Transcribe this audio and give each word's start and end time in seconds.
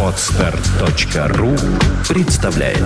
Отстар.ру 0.00 1.56
представляет 2.08 2.78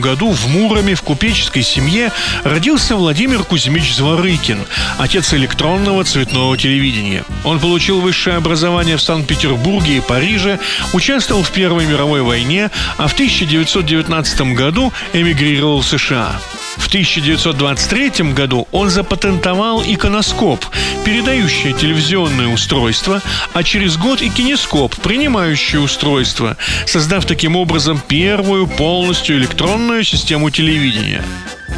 году 0.00 0.30
в 0.32 0.48
Муроме 0.48 0.94
в 0.94 1.02
купеческой 1.02 1.62
семье 1.62 2.10
родился 2.42 2.96
Владимир 2.96 3.44
Кузьмич 3.44 3.94
Зворыкин, 3.94 4.66
отец 4.98 5.32
электронного 5.34 6.04
цветного 6.04 6.56
телевидения. 6.58 7.24
Он 7.44 7.60
получил 7.60 8.00
высшее 8.00 8.36
образование 8.36 8.96
в 8.96 9.02
Санкт-Петербурге 9.02 9.98
и 9.98 10.00
Париже, 10.00 10.58
участвовал 10.92 11.42
в 11.42 11.50
Первой 11.52 11.86
мировой 11.86 12.22
войне, 12.22 12.70
а 12.96 13.06
в 13.06 13.12
1919 13.12 14.54
году 14.54 14.92
эмигрировал 15.12 15.82
в 15.82 15.86
США. 15.86 16.40
В 16.80 16.88
1923 16.88 18.32
году 18.32 18.66
он 18.72 18.90
запатентовал 18.90 19.84
иконоскоп, 19.86 20.66
передающее 21.04 21.72
телевизионное 21.72 22.48
устройство, 22.48 23.22
а 23.52 23.62
через 23.62 23.96
год 23.96 24.22
и 24.22 24.28
кинескоп, 24.28 24.96
принимающее 24.96 25.80
устройство, 25.80 26.56
создав 26.86 27.26
таким 27.26 27.54
образом 27.54 28.02
первую 28.08 28.66
полностью 28.66 29.36
электронную 29.36 30.02
систему 30.02 30.50
телевидения. 30.50 31.22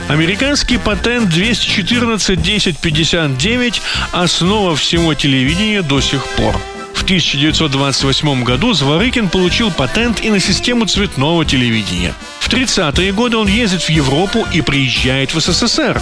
Американский 0.09 0.79
патент 0.79 1.31
214-1059– 1.31 3.83
основа 4.13 4.75
всего 4.77 5.13
телевидения 5.15 5.83
до 5.83 6.01
сих 6.01 6.25
пор. 6.37 6.57
В 6.95 7.05
1928 7.05 8.45
году 8.45 8.73
Зворыкин 8.73 9.29
получил 9.29 9.71
патент 9.71 10.21
и 10.21 10.31
на 10.31 10.41
систему 10.41 10.87
цветного 10.87 11.45
телевидения. 11.45 12.15
В 12.41 12.49
30-е 12.49 13.13
годы 13.13 13.37
он 13.37 13.49
ездит 13.49 13.83
в 13.83 13.91
Европу 13.91 14.47
и 14.53 14.61
приезжает 14.61 15.35
в 15.35 15.41
СССР, 15.41 16.01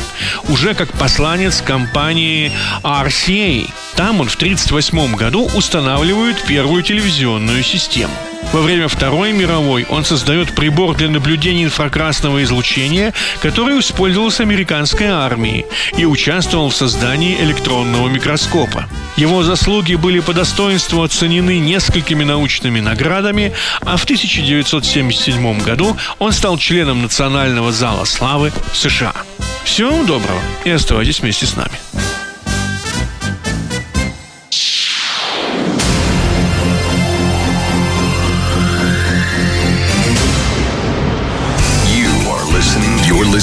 уже 0.48 0.74
как 0.74 0.92
посланец 0.92 1.62
компании 1.62 2.52
RCA. 2.82 3.70
Там 3.96 4.20
он 4.20 4.28
в 4.28 4.34
1938 4.34 5.14
году 5.14 5.48
устанавливает 5.54 6.42
первую 6.42 6.82
телевизионную 6.82 7.62
систему. 7.62 8.14
Во 8.52 8.62
время 8.62 8.88
Второй 8.88 9.32
мировой 9.32 9.86
он 9.88 10.04
создает 10.04 10.52
прибор 10.56 10.96
для 10.96 11.08
наблюдения 11.08 11.64
инфракрасного 11.64 12.42
излучения, 12.42 13.14
который 13.40 13.78
использовался 13.78 14.42
американской 14.42 15.06
армией 15.06 15.66
и 15.96 16.04
участвовал 16.04 16.70
в 16.70 16.74
создании 16.74 17.40
электронного 17.40 18.08
микроскопа. 18.08 18.88
Его 19.16 19.44
заслуги 19.44 19.94
были 19.94 20.18
по 20.18 20.32
достоинству 20.32 21.02
оценены 21.02 21.60
несколькими 21.60 22.24
научными 22.24 22.80
наградами, 22.80 23.52
а 23.82 23.96
в 23.96 24.02
1977 24.02 25.60
году 25.60 25.96
он 26.18 26.32
стал 26.32 26.58
членом 26.58 27.02
Национального 27.02 27.70
зала 27.70 28.04
славы 28.04 28.52
США. 28.72 29.14
Всего 29.62 30.02
доброго 30.02 30.40
и 30.64 30.70
оставайтесь 30.70 31.20
вместе 31.20 31.46
с 31.46 31.54
нами. 31.54 31.78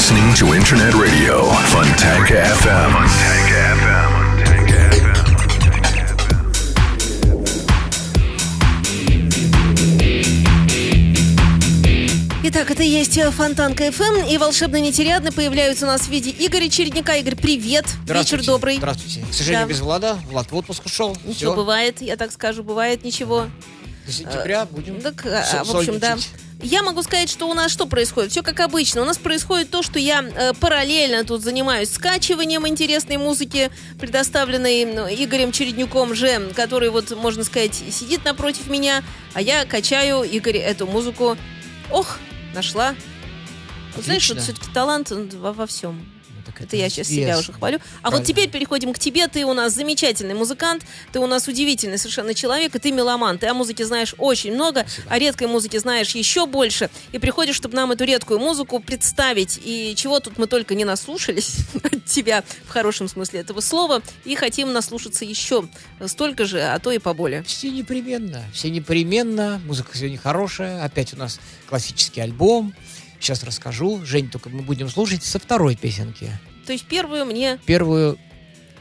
Listening 0.08 0.34
to 0.34 0.56
Internet 0.56 0.94
Radio, 0.94 1.52
Fontanka 1.68 2.40
FM. 2.64 2.92
Fontanka 2.96 3.60
FM. 3.76 5.28
Итак, 12.44 12.72
это 12.72 12.84
есть 12.84 13.22
Фонтанка 13.22 13.88
FM 13.88 14.32
и 14.32 14.38
волшебно 14.38 14.80
нетерядно 14.80 15.34
появляются 15.34 15.84
у 15.86 15.90
нас 15.90 16.04
в 16.04 16.10
виде 16.10 16.32
Игоря 16.32 16.70
Чередника. 16.70 17.18
Игорь, 17.18 17.36
привет. 17.36 17.86
Вечер 18.06 18.42
добрый. 18.46 18.78
Здравствуйте. 18.78 19.26
К 19.30 19.34
сожалению, 19.34 19.68
Да. 19.68 19.74
без 19.74 19.82
Влада. 19.82 20.18
Влад 20.30 20.50
в 20.50 20.56
отпуск 20.56 20.86
ушел. 20.86 21.18
Ничего, 21.26 21.52
Всё. 21.52 21.56
бывает, 21.56 22.02
я 22.02 22.16
так 22.16 22.32
скажу, 22.32 22.64
бывает 22.64 23.04
ничего. 23.04 23.48
До 24.06 24.12
сентября 24.14 24.66
будем 24.72 25.02
Так, 25.02 25.26
а, 25.26 25.66
в 25.66 25.76
общем, 25.76 26.00
да. 26.00 26.18
Я 26.62 26.82
могу 26.82 27.04
сказать, 27.04 27.30
что 27.30 27.48
у 27.48 27.54
нас 27.54 27.72
что 27.72 27.86
происходит? 27.86 28.32
Все 28.32 28.42
как 28.42 28.60
обычно. 28.60 29.02
У 29.02 29.06
нас 29.06 29.18
происходит 29.18 29.70
то, 29.70 29.84
что 29.84 30.00
я 30.00 30.22
э, 30.24 30.54
параллельно 30.54 31.24
тут 31.24 31.42
занимаюсь 31.42 31.92
скачиванием 31.92 32.68
интересной 32.68 33.18
музыки, 33.18 33.70
предоставленной 34.00 34.86
ну, 34.86 35.08
Игорем 35.08 35.52
Череднюком 35.52 36.16
же, 36.16 36.52
который 36.56 36.90
вот, 36.90 37.12
можно 37.16 37.44
сказать, 37.44 37.76
сидит 37.76 38.26
напротив 38.26 38.68
меня, 38.70 39.04
а 39.34 39.42
я 39.42 39.66
качаю 39.66 40.24
Игорь 40.24 40.58
эту 40.58 40.88
музыку. 40.88 41.38
Ох, 41.92 42.18
нашла. 42.56 42.96
Вот 43.96 44.06
знаешь, 44.06 44.28
вот 44.30 44.40
все-таки 44.40 44.68
талант 44.74 45.12
во, 45.12 45.54
во 45.54 45.68
всем. 45.68 46.17
Так 46.60 46.68
Это 46.68 46.78
я 46.78 46.90
сейчас 46.90 47.08
себя 47.08 47.24
известно. 47.24 47.40
уже 47.40 47.54
хвалю. 47.54 47.78
А 47.78 47.80
вот 47.80 48.02
Правильно. 48.12 48.26
теперь 48.26 48.50
переходим 48.50 48.94
к 48.94 49.00
тебе. 49.00 49.28
Ты 49.28 49.46
у 49.46 49.54
нас 49.54 49.74
замечательный 49.74 50.34
музыкант, 50.34 50.84
ты 51.12 51.20
у 51.20 51.28
нас 51.28 51.48
удивительный 51.48 51.98
совершенно 51.98 52.34
человек, 52.34 52.76
и 52.76 52.80
ты 52.80 52.92
меломан. 52.92 53.38
Ты 53.38 53.48
о 53.48 53.54
музыке 53.54 53.86
знаешь 53.86 54.16
очень 54.18 54.54
много, 54.54 54.86
о 55.08 55.20
редкой 55.20 55.48
музыке 55.48 55.80
знаешь 55.80 56.12
еще 56.16 56.46
больше. 56.46 56.90
И 57.12 57.20
приходишь, 57.20 57.56
чтобы 57.56 57.76
нам 57.76 57.92
эту 57.92 58.04
редкую 58.04 58.40
музыку 58.40 58.80
представить. 58.80 59.60
И 59.64 59.94
чего 59.96 60.20
тут 60.20 60.38
мы 60.38 60.48
только 60.48 60.76
не 60.76 60.86
наслушались 60.86 61.58
от 61.84 62.06
тебя, 62.06 62.44
в 62.66 62.70
хорошем 62.70 63.08
смысле 63.08 63.42
этого 63.42 63.62
слова, 63.62 64.02
и 64.26 64.36
хотим 64.36 64.74
наслушаться 64.74 65.26
еще 65.26 65.68
столько 66.06 66.46
же, 66.46 66.62
а 66.62 66.80
то 66.80 66.92
и 66.92 67.00
поболее. 67.00 67.44
Все 67.44 67.70
непременно. 67.70 68.44
Все 68.54 68.70
непременно. 68.70 69.62
Музыка 69.66 69.98
сегодня 69.98 70.18
хорошая. 70.18 70.84
Опять 70.84 71.14
у 71.14 71.18
нас 71.18 71.40
классический 71.68 72.22
альбом. 72.22 72.74
Сейчас 73.20 73.44
расскажу. 73.44 74.06
Жень, 74.06 74.30
только 74.30 74.50
мы 74.50 74.62
будем 74.62 74.90
слушать 74.90 75.24
со 75.24 75.40
второй 75.40 75.76
песенки. 75.76 76.32
То 76.68 76.74
есть 76.74 76.86
первую 76.86 77.26
мне... 77.26 77.58
Первую 77.66 78.20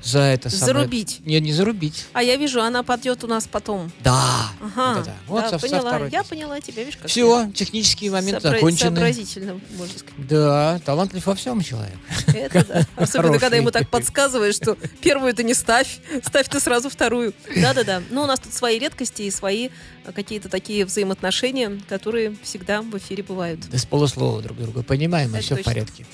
за 0.02 0.20
это 0.20 0.50
самое- 0.50 0.66
Зарубить. 0.66 1.20
Нет, 1.24 1.42
не 1.42 1.52
зарубить. 1.52 2.04
А 2.12 2.22
я 2.22 2.36
вижу, 2.36 2.60
она 2.62 2.84
подъет 2.84 3.24
у 3.24 3.26
нас 3.26 3.48
потом. 3.50 3.90
Да. 4.04 4.50
Ага, 4.60 4.92
Вот, 4.94 5.00
это. 5.02 5.14
вот 5.26 5.40
да, 5.42 5.48
со, 5.50 5.58
со 5.58 5.66
поняла. 5.66 5.90
второй 5.90 6.10
я 6.10 6.22
поняла 6.22 6.60
тебя, 6.60 6.82
видишь, 6.84 6.98
как 6.98 7.08
Все, 7.10 7.50
технические 7.52 8.10
я 8.10 8.12
моменты 8.12 8.40
сообра- 8.46 8.54
закончены. 8.56 8.78
сообразительно, 8.96 9.60
можно 9.76 9.98
сказать. 9.98 10.26
Да, 10.28 10.80
талантлив 10.84 11.26
во 11.26 11.34
всем 11.34 11.60
человек. 11.62 11.96
Это 12.28 12.64
да. 12.66 12.86
Особенно, 13.02 13.38
когда 13.40 13.56
ему 13.56 13.72
так 13.72 13.88
подсказываешь, 13.88 14.54
что 14.54 14.76
первую 15.00 15.34
ты 15.34 15.42
не 15.42 15.54
ставь, 15.54 15.98
ставь 16.24 16.48
ты 16.48 16.60
сразу 16.60 16.88
вторую. 16.88 17.32
Да-да-да. 17.56 18.00
Ну, 18.10 18.22
у 18.22 18.26
нас 18.26 18.38
тут 18.38 18.52
свои 18.52 18.78
редкости 18.78 19.22
и 19.22 19.30
свои 19.32 19.70
э, 20.04 20.12
какие-то 20.12 20.48
такие 20.48 20.84
взаимоотношения, 20.84 21.80
которые 21.88 22.36
всегда 22.44 22.82
в 22.82 22.96
эфире 22.98 23.24
бывают. 23.24 23.60
Да 23.70 23.78
с 23.78 23.86
полуслова 23.86 24.40
друг 24.40 24.56
друга 24.58 24.84
понимаем, 24.84 25.34
и 25.34 25.40
все 25.40 25.56
в 25.56 25.62
порядке. 25.64 26.06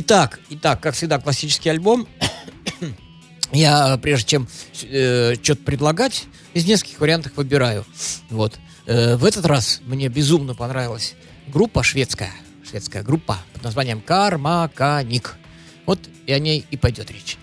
Итак, 0.00 0.38
итак, 0.48 0.80
как 0.80 0.94
всегда, 0.94 1.18
классический 1.18 1.70
альбом. 1.70 2.06
Я, 3.52 3.98
прежде 4.00 4.28
чем 4.28 4.48
что-то 4.72 5.60
предлагать, 5.64 6.26
из 6.54 6.66
нескольких 6.66 7.00
вариантов 7.00 7.32
выбираю. 7.34 7.84
Вот. 8.30 8.60
Э, 8.86 9.16
в 9.16 9.24
этот 9.24 9.44
раз 9.46 9.80
мне 9.86 10.06
безумно 10.06 10.54
понравилась 10.54 11.16
группа 11.48 11.82
шведская. 11.82 12.30
Шведская 12.64 13.02
группа 13.02 13.38
под 13.52 13.64
названием 13.64 14.00
Karmakanic. 14.00 15.36
Вот 15.84 15.98
и 16.26 16.32
о 16.32 16.38
ней 16.38 16.64
и 16.70 16.76
пойдет 16.76 17.10
речь. 17.10 17.36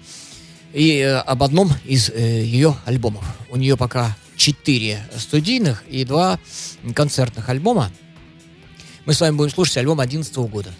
И 0.72 1.00
э, 1.00 1.18
об 1.18 1.44
одном 1.44 1.72
из 1.84 2.10
э, 2.10 2.42
ее 2.42 2.78
альбомов. 2.86 3.26
У 3.50 3.58
нее 3.58 3.76
пока 3.76 4.16
четыре 4.38 5.06
студийных 5.18 5.84
и 5.90 6.06
два 6.06 6.40
концертных 6.96 7.50
альбома. 7.50 7.92
Мы 9.06 9.14
с 9.14 9.20
вами 9.20 9.36
будем 9.36 9.52
слушать 9.52 9.76
альбом 9.76 9.98
2011 9.98 10.38
года. 10.50 10.74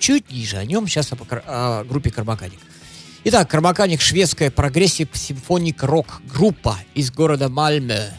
Чуть 0.00 0.30
ниже 0.30 0.56
о 0.56 0.64
нем, 0.64 0.88
сейчас 0.88 1.12
о, 1.12 1.16
покр- 1.16 1.42
о 1.46 1.84
группе 1.84 2.10
Karmakanic. 2.10 2.58
Итак, 3.24 3.50
Karmakanic 3.50 4.00
шведская 4.00 4.50
progressive 4.50 5.08
symphonic 5.12 5.82
rock 5.82 6.22
группа 6.32 6.78
из 6.94 7.12
города 7.12 7.50
Мальме, 7.50 8.10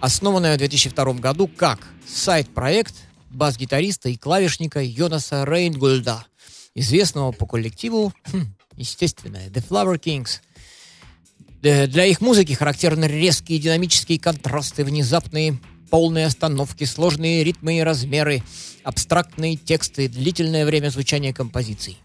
основанная 0.00 0.54
в 0.54 0.58
2002 0.58 1.12
году 1.14 1.48
как 1.48 1.86
сайт-проект 2.08 2.94
бас-гитариста 3.28 4.08
и 4.08 4.16
клавишника 4.16 4.80
Йонаса 4.82 5.44
Рейнгольда, 5.44 6.24
известного 6.74 7.32
по 7.32 7.44
коллективу, 7.44 8.14
хм, 8.32 8.54
естественно, 8.76 9.36
The 9.48 9.62
Flower 9.68 10.00
Kings. 10.00 10.40
Для 11.60 12.06
их 12.06 12.22
музыки 12.22 12.54
характерны 12.54 13.04
резкие 13.04 13.58
динамические 13.58 14.18
контрасты, 14.18 14.82
внезапные 14.82 15.58
полные 15.92 16.24
остановки, 16.24 16.84
сложные 16.84 17.44
ритмы 17.44 17.76
и 17.76 17.82
размеры, 17.82 18.42
абстрактные 18.82 19.56
тексты, 19.56 20.08
длительное 20.08 20.64
время 20.64 20.88
звучания 20.88 21.34
композиций. 21.34 21.98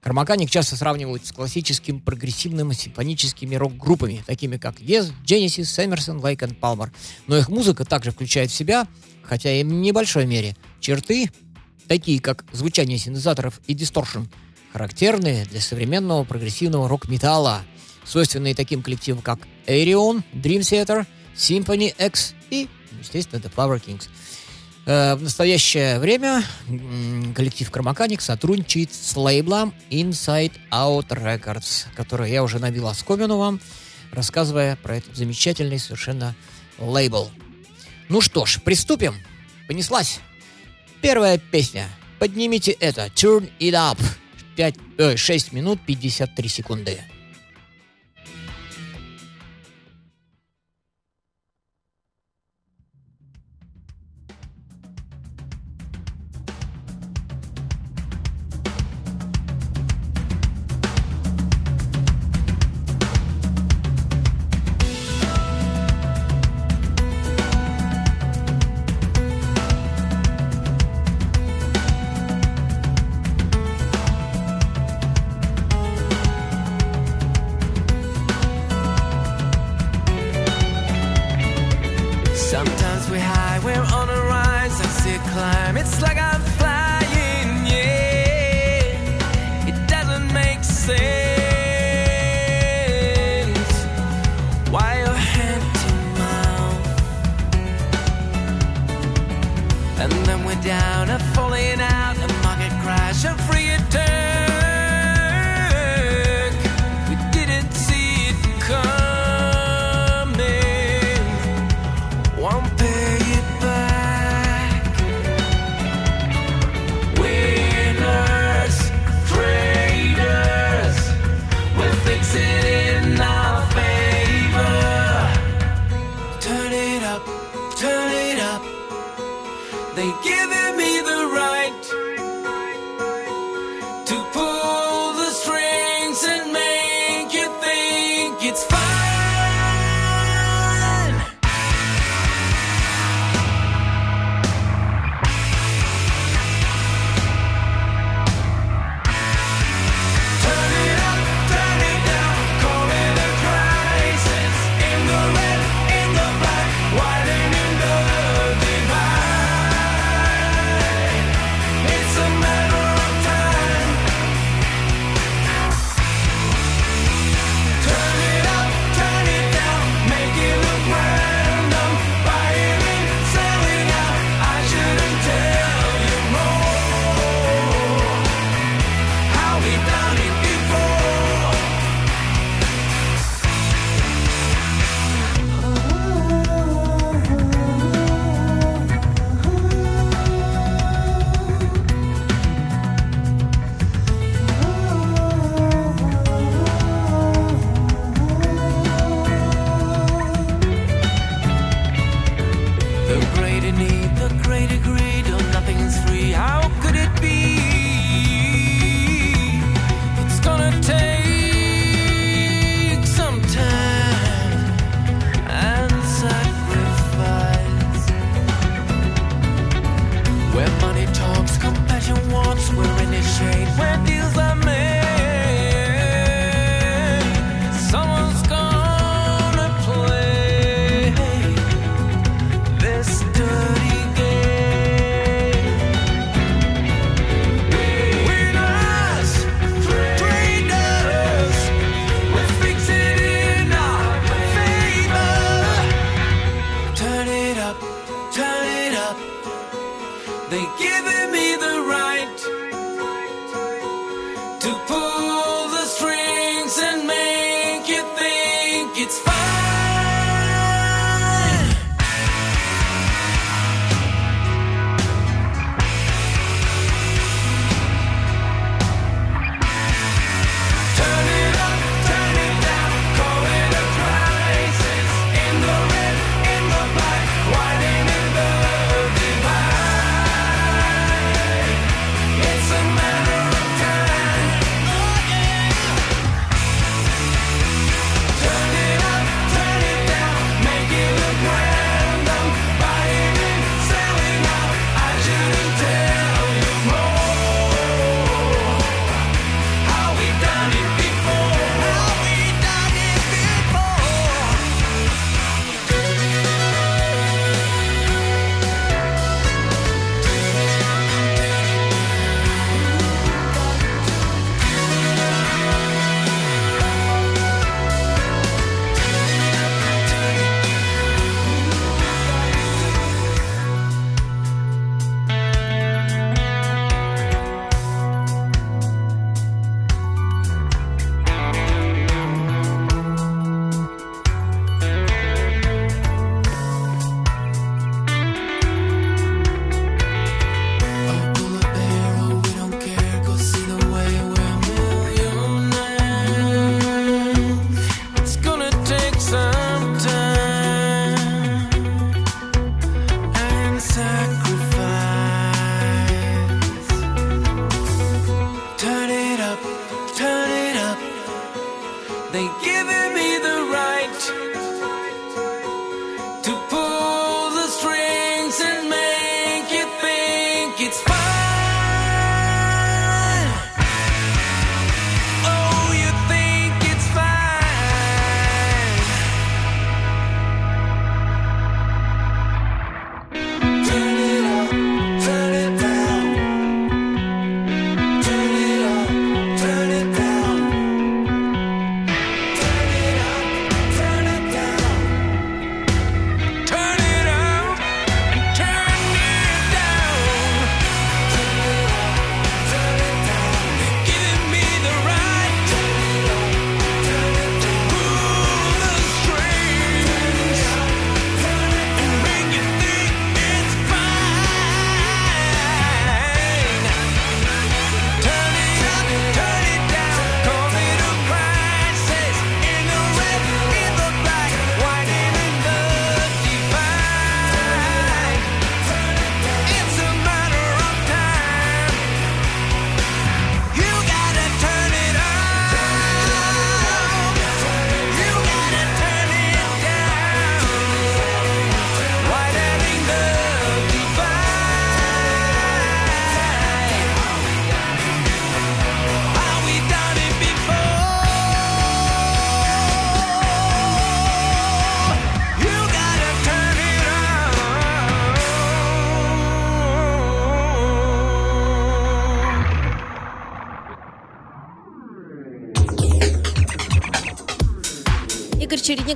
Кармаканик 0.00 0.50
часто 0.50 0.74
сравнивают 0.74 1.24
с 1.24 1.30
классическим 1.30 2.00
прогрессивным 2.00 2.72
симфоническими 2.72 3.54
рок-группами, 3.54 4.24
такими 4.26 4.56
как 4.56 4.80
Yes, 4.80 5.12
Genesis, 5.24 5.84
Эмерсон, 5.84 6.18
Лейк 6.18 6.42
и 6.42 6.52
Палмер. 6.52 6.92
Но 7.28 7.36
их 7.36 7.48
музыка 7.48 7.84
также 7.84 8.10
включает 8.10 8.50
в 8.50 8.54
себя, 8.54 8.88
хотя 9.22 9.52
и 9.52 9.62
в 9.62 9.68
небольшой 9.68 10.26
мере, 10.26 10.56
черты, 10.80 11.30
такие 11.86 12.20
как 12.20 12.44
звучание 12.50 12.98
синтезаторов 12.98 13.60
и 13.68 13.74
дисторшн, 13.74 14.22
характерные 14.72 15.44
для 15.44 15.60
современного 15.60 16.24
прогрессивного 16.24 16.88
рок-металла, 16.88 17.62
свойственные 18.04 18.56
таким 18.56 18.82
коллективам, 18.82 19.22
как 19.22 19.38
Aerion, 19.68 20.24
Dream 20.34 20.62
Theater, 20.62 21.06
Symphony 21.36 21.94
X 22.04 22.34
и, 22.50 22.66
естественно, 23.00 23.40
The 23.40 23.52
Flower 23.54 23.82
Kings. 23.84 24.08
Э, 24.86 25.14
в 25.16 25.22
настоящее 25.22 25.98
время 25.98 26.42
коллектив 27.34 27.70
Кармаканик 27.70 28.22
сотрудничает 28.22 28.92
с 28.94 29.14
лейблом 29.16 29.74
Inside 29.90 30.52
Out 30.70 31.08
Records, 31.08 31.86
который 31.94 32.30
я 32.30 32.42
уже 32.42 32.58
набил 32.58 32.88
оскомину 32.88 33.36
вам, 33.36 33.60
рассказывая 34.12 34.76
про 34.76 34.96
этот 34.96 35.14
замечательный 35.14 35.78
совершенно 35.78 36.34
лейбл. 36.78 37.30
Ну 38.08 38.22
что 38.22 38.46
ж, 38.46 38.60
приступим. 38.62 39.14
Понеслась. 39.66 40.20
Первая 41.02 41.36
песня. 41.36 41.86
Поднимите 42.18 42.72
это. 42.72 43.06
Turn 43.14 43.50
it 43.60 43.72
up. 43.72 43.98
5, 44.56 44.74
э, 44.96 45.16
6 45.16 45.52
минут 45.52 45.80
53 45.86 46.48
секунды. 46.48 46.98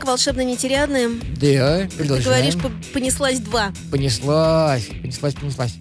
Чередник, 0.02 0.04
волшебно 0.04 0.42
нетерядный. 0.44 1.20
Да, 1.40 1.86
Ты 1.96 2.04
говоришь, 2.04 2.54
по- 2.54 2.72
понеслась 2.92 3.40
два. 3.40 3.72
Понеслась, 3.90 4.86
понеслась, 5.00 5.34
понеслась. 5.34 5.74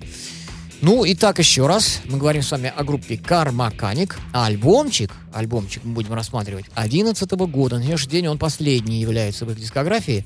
Ну, 0.81 1.03
и 1.05 1.13
так 1.13 1.37
еще 1.39 1.67
раз, 1.67 2.01
мы 2.05 2.17
говорим 2.17 2.41
с 2.41 2.51
вами 2.51 2.73
о 2.75 2.83
группе 2.83 3.17
Кармаканик. 3.17 4.17
А 4.33 4.47
альбомчик, 4.47 5.11
альбомчик 5.33 5.83
мы 5.83 5.93
будем 5.93 6.13
рассматривать 6.13 6.65
11 6.73 7.31
года. 7.31 7.77
На 7.77 7.83
сегодняшний 7.83 8.11
день 8.11 8.27
он 8.27 8.37
последний 8.39 8.99
является 8.99 9.45
в 9.45 9.51
их 9.51 9.59
дискографии. 9.59 10.25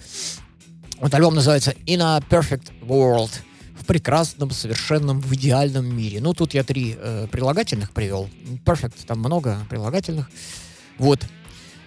Вот 1.00 1.14
альбом 1.14 1.36
называется 1.36 1.74
In 1.86 2.02
a 2.02 2.20
Perfect 2.20 2.72
World. 2.82 3.32
В 3.78 3.86
прекрасном, 3.86 4.50
совершенном, 4.52 5.20
в 5.20 5.34
идеальном 5.36 5.86
мире. 5.86 6.20
Ну, 6.22 6.34
тут 6.34 6.54
я 6.54 6.64
три 6.64 6.96
э, 6.98 7.28
прилагательных 7.30 7.92
привел. 7.92 8.30
Perfect, 8.66 9.06
там 9.06 9.20
много 9.20 9.60
прилагательных. 9.70 10.30
Вот. 10.98 11.20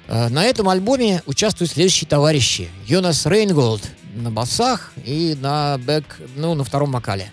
Э, 0.08 0.28
На 0.28 0.44
этом 0.44 0.68
альбоме 0.68 1.22
участвуют 1.26 1.70
следующие 1.72 2.08
товарищи. 2.08 2.68
Йонас 2.86 3.26
Рейнголд 3.26 3.82
на 4.14 4.30
басах 4.30 4.92
и 5.04 5.36
на 5.40 5.78
бэк, 5.78 6.20
ну, 6.36 6.54
на 6.54 6.64
втором 6.64 6.92
вокале. 6.92 7.30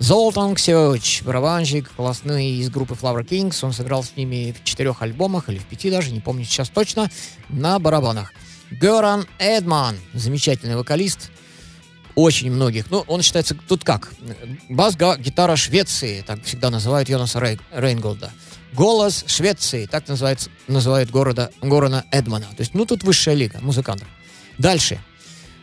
Золтан 0.00 0.54
Ксёч, 0.56 1.22
барабанщик 1.22 1.90
классный 1.94 2.50
из 2.56 2.68
группы 2.68 2.94
Flower 2.94 3.24
Kings. 3.26 3.58
Он 3.62 3.72
сыграл 3.72 4.02
с 4.02 4.16
ними 4.16 4.52
в 4.58 4.64
четырех 4.64 5.02
альбомах, 5.02 5.48
или 5.48 5.58
в 5.58 5.66
пяти 5.66 5.90
даже, 5.90 6.10
не 6.10 6.20
помню 6.20 6.44
сейчас 6.44 6.68
точно, 6.68 7.10
на 7.48 7.78
барабанах. 7.78 8.32
Геран 8.70 9.26
Эдман, 9.38 9.96
замечательный 10.12 10.74
вокалист, 10.76 11.30
очень 12.16 12.50
многих. 12.50 12.90
Ну, 12.90 13.04
он 13.06 13.22
считается 13.22 13.54
тут 13.68 13.84
как? 13.84 14.12
Бас-гитара 14.68 15.54
Швеции, 15.56 16.22
так 16.26 16.42
всегда 16.44 16.70
называют 16.70 17.08
Йонаса 17.08 17.38
Рей- 17.38 17.60
Рейнголда. 17.72 18.32
Голос 18.74 19.24
Швеции, 19.28 19.86
так 19.86 20.08
называется, 20.08 20.50
называют 20.66 21.10
города, 21.10 21.50
Горана 21.62 22.04
Эдмана. 22.10 22.46
То 22.46 22.60
есть, 22.60 22.74
ну, 22.74 22.84
тут 22.86 23.04
высшая 23.04 23.34
лига 23.34 23.60
музыкантов. 23.60 24.08
Дальше. 24.58 25.00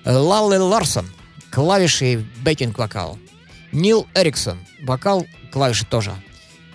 Э, 0.05 0.15
Лалле 0.15 0.59
Ларсон, 0.59 1.09
клавиши 1.51 2.13
и 2.13 2.17
бэкинг-вокал. 2.43 3.19
Нил 3.71 4.07
Эриксон, 4.15 4.59
вокал, 4.83 5.25
клавиши 5.51 5.85
тоже. 5.85 6.13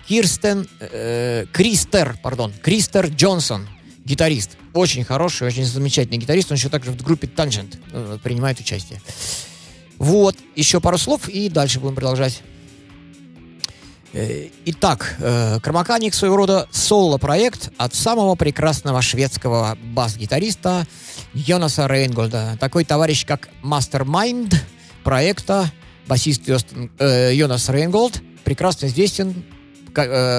Кирстен, 0.07 0.69
э, 0.81 1.47
Кристер, 1.52 2.19
пардон, 2.23 2.52
Кристер 2.62 3.07
Джонсон, 3.07 3.66
гитарист. 4.05 4.57
Очень 4.73 5.05
хороший, 5.05 5.47
очень 5.47 5.64
замечательный 5.64 6.19
гитарист. 6.19 6.50
Он 6.50 6.57
еще 6.57 6.69
также 6.69 6.93
в 6.93 7.02
группе 7.02 7.26
Tangent 7.26 7.78
э, 7.93 8.19
принимает 8.23 8.61
участие. 8.61 9.00
Вот, 9.99 10.37
еще 10.55 10.81
пару 10.81 10.99
слов 10.99 11.28
и 11.28 11.49
дальше 11.49 11.81
будем 11.81 11.95
продолжать. 11.95 12.43
Э, 14.16 14.49
Итак, 14.64 15.16
э, 15.18 15.61
Karmakanic 15.61 16.14
своего 16.14 16.37
рода 16.37 16.66
соло-проект 16.70 17.70
от 17.76 17.94
самого 17.94 18.35
прекрасного 18.35 19.02
шведского 19.02 19.76
бас-гитариста 19.92 20.87
Йонаса 21.35 21.87
Рейнгольда. 21.87 22.56
Такой 22.58 22.87
товарищ, 22.87 23.26
как 23.26 23.50
mastermind 23.61 24.54
проекта, 25.04 25.70
басист 26.06 26.49
э, 26.49 27.30
Йонас 27.35 27.68
Рейнголд, 27.68 28.23
прекрасно 28.42 28.87
известен 28.87 29.44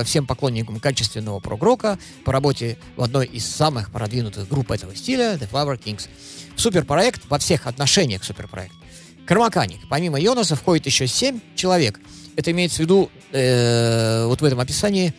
всем 0.05 0.25
поклонникам 0.27 0.79
качественного 0.79 1.39
прог-рока 1.39 1.99
по 2.25 2.31
работе 2.31 2.77
в 2.95 3.03
одной 3.03 3.25
из 3.27 3.45
самых 3.45 3.91
продвинутых 3.91 4.47
групп 4.47 4.71
этого 4.71 4.95
стиля, 4.95 5.33
The 5.33 5.49
Flower 5.51 5.79
Kings. 5.79 6.07
Суперпроект 6.55 7.23
во 7.29 7.37
всех 7.39 7.65
отношениях 7.67 8.23
суперпроект. 8.23 8.73
Кармаканик. 9.25 9.81
Помимо 9.89 10.19
Йонаса 10.19 10.55
входит 10.55 10.85
еще 10.85 11.05
семь 11.07 11.39
человек. 11.55 11.99
Это 12.37 12.51
имеется 12.51 12.77
в 12.77 12.79
виду 12.79 13.09
э, 13.33 14.25
вот 14.25 14.39
в 14.41 14.45
этом 14.45 14.59
описании 14.61 15.13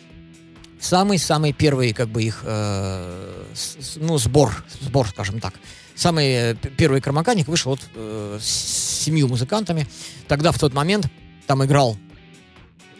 самый-самый 0.79 1.51
первый, 1.53 1.93
как 1.93 2.07
бы 2.09 2.23
их, 2.23 2.41
э, 2.45 3.43
с- 3.53 3.97
ну, 3.97 4.17
сбор, 4.17 4.63
сбор, 4.81 5.07
скажем 5.09 5.39
так. 5.39 5.53
Самый 5.95 6.25
э, 6.27 6.55
первый 6.77 7.01
Кармаканик 7.01 7.47
вышел 7.47 7.71
вот 7.71 7.81
э, 7.93 8.39
с 8.41 9.03
семью 9.03 9.27
музыкантами. 9.27 9.85
Тогда 10.27 10.51
в 10.53 10.57
тот 10.59 10.73
момент 10.73 11.07
там 11.45 11.63
играл 11.65 11.97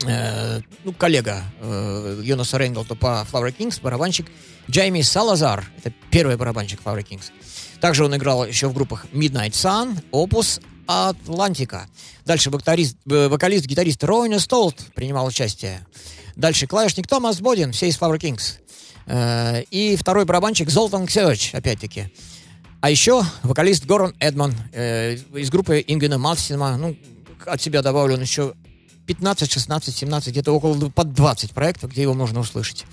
э, 0.06 0.60
ну, 0.84 0.92
коллега 0.94 1.44
э, 1.62 2.22
Йонаса 2.24 2.58
Рейнголда 2.58 2.96
по 2.96 3.26
Flower 3.32 3.56
Kings, 3.58 3.80
барабанщик 3.82 4.28
Джейми 4.70 5.02
Салазар. 5.02 5.66
Это 5.78 5.94
первый 6.12 6.36
барабанщик 6.36 6.82
Flower 6.84 7.06
Kings. 7.08 7.32
Также 7.80 8.04
он 8.04 8.14
играл 8.16 8.46
еще 8.46 8.68
в 8.68 8.74
группах 8.74 9.06
Midnight 9.14 9.52
Sun, 9.52 10.04
Opus, 10.12 10.62
Атлантика. 10.89 11.88
Дальше 12.25 12.50
вокалист, 12.50 12.98
э, 13.08 13.27
вокалист 13.27 13.67
гитарист 13.67 14.03
Роуэн 14.03 14.39
Столт 14.39 14.75
принимал 14.96 15.27
участие. 15.27 15.86
Дальше 16.36 16.65
клавишник 16.65 17.05
Томас 17.05 17.41
Бодин, 17.41 17.74
все 17.74 17.89
из 17.89 17.98
Flower 18.00 18.17
Kings. 18.17 18.58
Э, 19.05 19.62
и 19.69 19.96
второй 19.96 20.25
барабанщик 20.25 20.72
Золтан 20.72 21.05
Ксевич, 21.05 21.53
опять-таки. 21.53 22.12
А 22.81 22.89
еще 22.89 23.24
вокалист 23.43 23.86
Горан 23.86 24.15
Эдман 24.19 24.55
э, 24.74 25.17
из 25.36 25.51
группы 25.51 25.84
Ингена 25.86 26.17
Малсима. 26.17 26.75
Ну, 26.75 26.98
от 27.46 27.62
себя 27.62 27.84
добавлю 27.84 28.15
он 28.15 28.22
еще 28.22 28.55
15, 29.05 29.51
16, 29.51 29.96
17, 29.96 30.29
где-то 30.29 30.51
около 30.51 30.89
под 30.89 31.13
20 31.13 31.51
проектов, 31.51 31.91
где 31.91 32.01
его 32.01 32.15
можно 32.15 32.39
услышать. 32.39 32.86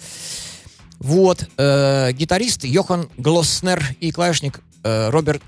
Вот. 0.99 1.49
э, 1.57 2.13
гитарист 2.13 2.65
Йохан 2.65 3.09
Глоснер 3.17 3.83
и 4.01 4.13
клавишник 4.13 4.61
э, 4.83 5.09
Роберт 5.09 5.43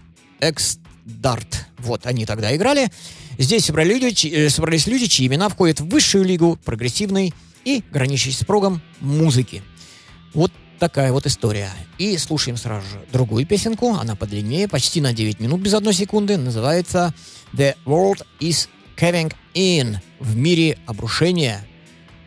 Эксдарт. 1.08 1.66
Вот, 1.78 2.06
они 2.06 2.26
тогда 2.26 2.54
играли. 2.54 2.90
Здесь 3.38 3.64
собрали 3.64 3.94
люди, 3.94 4.28
э, 4.28 4.50
собрались 4.50 4.86
люди, 4.86 5.06
чьи 5.06 5.26
имена 5.26 5.48
входят 5.48 5.80
в 5.80 5.88
высшую 5.88 6.24
лигу 6.24 6.58
прогрессивной 6.64 7.32
и 7.64 7.82
граничащей 7.90 8.32
с 8.32 8.44
прогом 8.44 8.82
музыки. 9.00 9.62
Вот 10.34 10.52
такая 10.78 11.12
вот 11.12 11.26
история. 11.26 11.70
И 11.96 12.16
слушаем 12.18 12.56
сразу 12.56 12.86
же 12.86 13.04
другую 13.12 13.46
песенку. 13.46 13.94
Она 13.94 14.16
подлиннее, 14.16 14.68
почти 14.68 15.00
на 15.00 15.12
9 15.12 15.40
минут 15.40 15.60
без 15.60 15.74
одной 15.74 15.94
секунды. 15.94 16.36
Называется 16.36 17.14
The 17.52 17.76
World 17.86 18.24
is 18.40 18.68
Caving 18.96 19.34
In. 19.54 19.98
В 20.20 20.36
мире 20.36 20.78
обрушения 20.86 21.66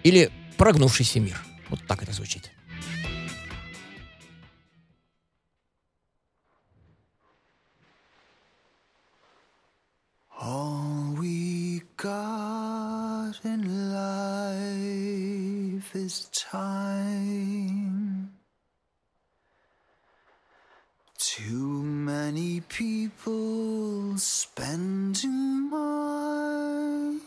или 0.04 0.32
прогнувшийся 0.58 1.20
мир. 1.20 1.42
Вот 1.70 1.80
так 1.88 2.04
это 2.04 2.14
звучит. 2.14 2.51
All 10.44 11.14
we 11.20 11.84
got 11.98 13.34
in 13.44 13.94
life 13.94 15.96
is 15.96 16.30
time. 16.32 18.34
Too 21.20 21.84
many 21.84 22.62
people 22.62 24.18
spending 24.18 25.70
mine 25.70 27.22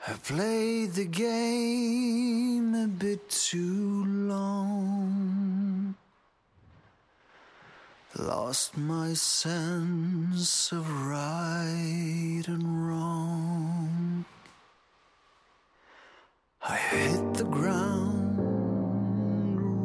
have 0.00 0.24
played 0.24 0.94
the 0.94 1.04
game 1.04 2.74
a 2.74 2.88
bit 2.88 3.30
too 3.30 4.04
long. 4.04 5.94
Lost 8.18 8.76
my 8.76 9.14
sense 9.14 10.70
of 10.70 10.86
right 11.06 12.42
and 12.46 12.86
wrong. 12.86 14.26
I 16.60 16.76
hit 16.76 17.34
the 17.34 17.44
ground 17.44 18.38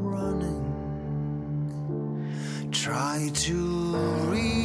running, 0.03 0.65
try 2.69 3.29
to 3.34 3.55
reach. 4.29 4.56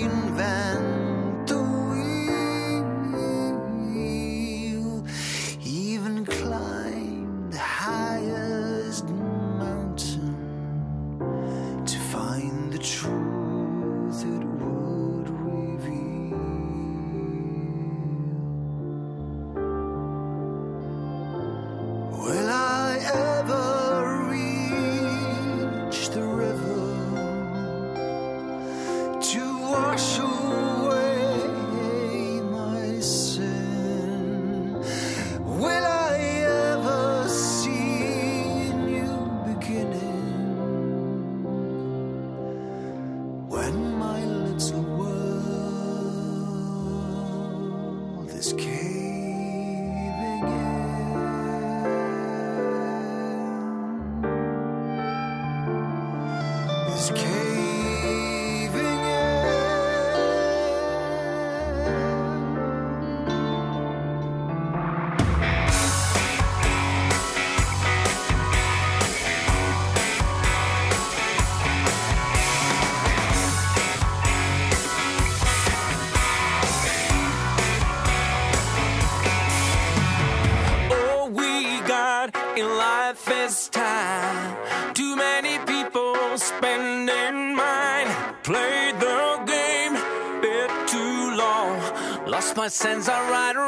My 92.63 92.69
sins 92.69 93.09
are 93.09 93.29
right. 93.29 93.62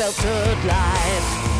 sheltered 0.00 0.64
life. 0.64 1.50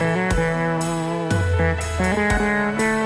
Mm 0.00 2.78
-hmm. 2.78 2.97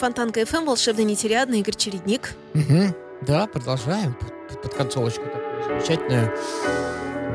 Фонтанка 0.00 0.46
ФМ, 0.46 0.64
волшебный 0.64 1.04
нетериадный, 1.04 1.60
Игорь 1.60 1.76
Чередник. 1.76 2.34
Мгм. 2.54 2.94
Да, 3.20 3.46
продолжаем. 3.46 4.14
Под, 4.14 4.62
под 4.62 4.72
концовочку 4.72 5.24
такую 5.26 5.62
замечательную. 5.62 6.32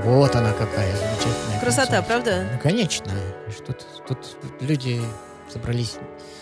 Вот 0.04 0.36
она 0.36 0.52
какая 0.52 0.92
замечательная. 0.98 1.60
Красота, 1.60 2.02
концовочка. 2.02 2.08
правда? 2.08 2.50
Ну, 2.52 2.60
конечно. 2.60 3.14
Тут, 3.68 3.86
тут 4.08 4.18
люди 4.62 5.00
собрались 5.48 5.98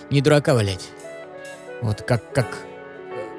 не 0.10 0.22
дурака 0.22 0.54
валять. 0.54 0.88
Вот 1.82 2.04
как, 2.04 2.34
как 2.34 2.58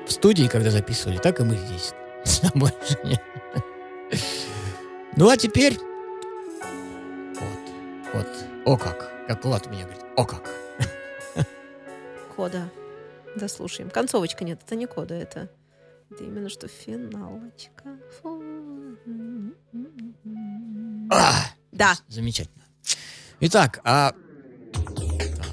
в 0.06 0.12
студии, 0.12 0.46
когда 0.46 0.70
записывали, 0.70 1.16
так 1.16 1.40
и 1.40 1.42
мы 1.42 1.56
здесь. 1.56 1.94
Больше 2.54 2.98
нет. 3.02 3.22
Ну, 5.16 5.30
а 5.30 5.38
теперь... 5.38 5.78
Вот, 7.40 8.12
вот, 8.12 8.28
о 8.66 8.76
как. 8.76 9.10
Как 9.26 9.42
Влад 9.42 9.70
меня 9.70 9.84
говорит, 9.84 10.04
о 10.16 10.26
как. 10.26 10.63
Кода. 12.36 12.70
Да, 13.36 13.48
слушаем. 13.48 13.90
Концовочка 13.90 14.44
нет, 14.44 14.60
это 14.64 14.76
не 14.76 14.86
кода, 14.86 15.14
это, 15.14 15.50
это 16.10 16.24
именно 16.24 16.48
что 16.48 16.68
финалочка. 16.68 17.98
Фу. 18.20 18.42
А! 21.10 21.32
Да. 21.72 21.94
Замечательно. 22.08 22.64
Итак, 23.40 23.80
а... 23.84 24.12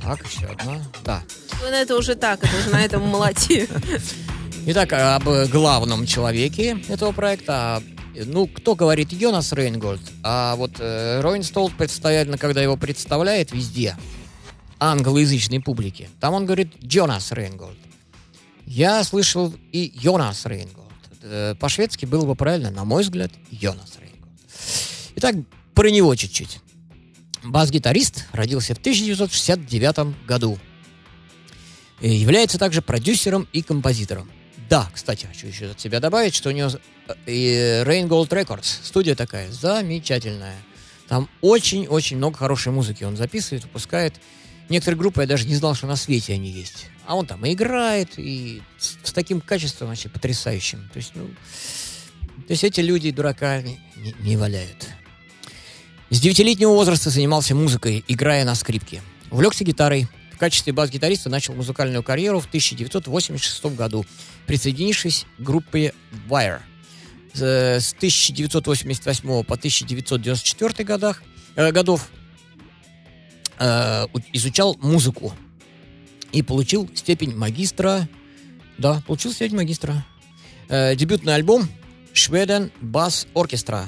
Так, 0.04 0.26
еще 0.26 0.48
одна. 0.48 0.82
Да. 1.04 1.24
Ну, 1.62 1.68
это 1.68 1.96
уже 1.96 2.16
так, 2.16 2.44
это 2.44 2.58
уже 2.58 2.70
на 2.70 2.84
этом 2.84 3.04
молоте. 3.04 3.68
Итак, 4.66 4.94
об 4.94 5.24
главном 5.50 6.06
человеке 6.06 6.78
этого 6.88 7.12
проекта. 7.12 7.82
Ну, 8.14 8.48
кто 8.48 8.76
говорит 8.76 9.12
Йонас 9.14 9.54
Рейнгольд, 9.54 10.02
а 10.22 10.56
вот 10.56 10.72
э, 10.80 11.22
Ройнстолд 11.22 11.74
представительно, 11.78 12.38
когда 12.38 12.62
его 12.62 12.76
представляет 12.76 13.54
везде, 13.54 13.96
англоязычной 14.82 15.62
публике, 15.62 16.10
там 16.20 16.34
он 16.34 16.46
говорит 16.46 16.74
Джонас 16.84 17.32
Рейнгольд. 17.32 17.78
Я 18.66 19.04
слышал 19.04 19.54
и 19.72 19.94
Йонас 20.02 20.46
Рейнгольд. 20.46 20.88
Э, 21.22 21.56
По-шведски 21.60 22.06
было 22.06 22.26
бы 22.26 22.36
правильно, 22.36 22.72
на 22.72 22.84
мой 22.84 23.04
взгляд, 23.04 23.32
Йонас 23.52 23.98
Рейнгольд. 24.00 24.34
Итак, 25.18 25.36
про 25.76 25.90
него 25.90 26.16
чуть-чуть. 26.16 26.60
Бас-гитарист 27.44 28.26
родился 28.32 28.74
в 28.74 28.80
1969 28.80 30.26
году. 30.26 30.58
Э, 32.02 32.08
Является 32.08 32.58
также 32.58 32.82
продюсером 32.82 33.48
и 33.54 33.62
композитором. 33.62 34.32
Да, 34.70 34.90
кстати, 34.94 35.26
хочу 35.26 35.48
еще 35.48 35.72
от 35.72 35.80
себя 35.80 36.00
добавить, 36.00 36.34
что 36.34 36.50
у 36.50 36.54
него 36.54 36.70
э, 37.08 37.14
и 37.28 37.84
Rain 37.86 38.08
Gold 38.08 38.30
Records, 38.30 38.80
студия 38.84 39.16
такая 39.16 39.52
замечательная. 39.52 40.56
Там 41.08 41.30
очень-очень 41.42 42.18
много 42.18 42.38
хорошей 42.38 42.72
музыки 42.72 43.04
он 43.04 43.18
записывает, 43.18 43.64
выпускает. 43.66 44.16
Некоторые 44.72 44.98
группы 44.98 45.20
я 45.20 45.28
даже 45.28 45.46
не 45.48 45.56
знал, 45.56 45.76
что 45.76 45.86
на 45.86 45.98
свете 45.98 46.32
они 46.32 46.50
есть. 46.50 46.86
А 47.06 47.16
он 47.18 47.26
там 47.26 47.46
и 47.46 47.52
играет, 47.52 48.14
и 48.18 48.62
с, 48.78 48.98
с 49.04 49.12
таким 49.12 49.42
качеством 49.42 49.90
вообще 49.90 50.08
потрясающим. 50.08 50.90
То 50.94 50.98
есть, 50.98 51.12
ну, 51.14 51.28
то 52.48 52.52
есть 52.52 52.64
эти 52.64 52.80
люди 52.80 53.12
дурака 53.12 53.62
не, 53.62 53.80
не- 54.22 54.38
валяют. 54.38 54.88
С 56.10 56.22
девятилетнего 56.22 56.72
возраста 56.72 57.10
занимался 57.10 57.54
музыкой, 57.54 58.06
играя 58.08 58.46
на 58.46 58.56
скрипке. 58.56 59.02
Увлекся 59.30 59.66
гитарой. 59.66 60.08
В 60.34 60.38
качестве 60.38 60.72
бас-гитариста 60.72 61.30
начал 61.30 61.54
музыкальную 61.54 62.02
карьеру 62.02 62.40
в 62.40 62.46
1986 62.46 63.66
году, 63.76 64.06
присоединившись 64.48 65.26
к 65.38 65.42
группе 65.42 65.94
Wire. 66.30 66.62
э, 67.34 67.80
с 67.82 67.92
1988 67.94 69.44
по 69.44 69.56
1994 69.56 70.86
годах, 70.86 71.24
э, 71.58 71.72
годов 71.74 72.10
э, 73.62 74.08
изучал 74.34 74.76
музыку 74.82 75.34
и 76.32 76.42
получил 76.42 76.90
степень 76.96 77.36
магистра. 77.36 78.10
Да, 78.78 79.02
получил 79.06 79.32
степень 79.32 79.58
магистра. 79.58 80.06
Э, 80.68 80.96
дебютный 80.96 81.36
альбом 81.36 81.70
Шведен 82.14 82.72
Bass 82.82 83.28
Orchestra, 83.34 83.86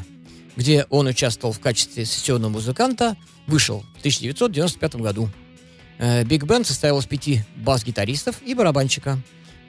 где 0.55 0.85
он 0.89 1.07
участвовал 1.07 1.53
в 1.53 1.59
качестве 1.59 2.05
сессионного 2.05 2.51
музыканта, 2.51 3.17
вышел 3.47 3.79
в 3.95 3.99
1995 3.99 4.95
году. 4.95 5.29
Э, 5.97 6.23
Биг 6.23 6.43
Бенд 6.43 6.67
состоял 6.67 6.99
из 6.99 7.05
пяти 7.05 7.41
бас-гитаристов 7.55 8.41
и 8.43 8.53
барабанщика. 8.53 9.19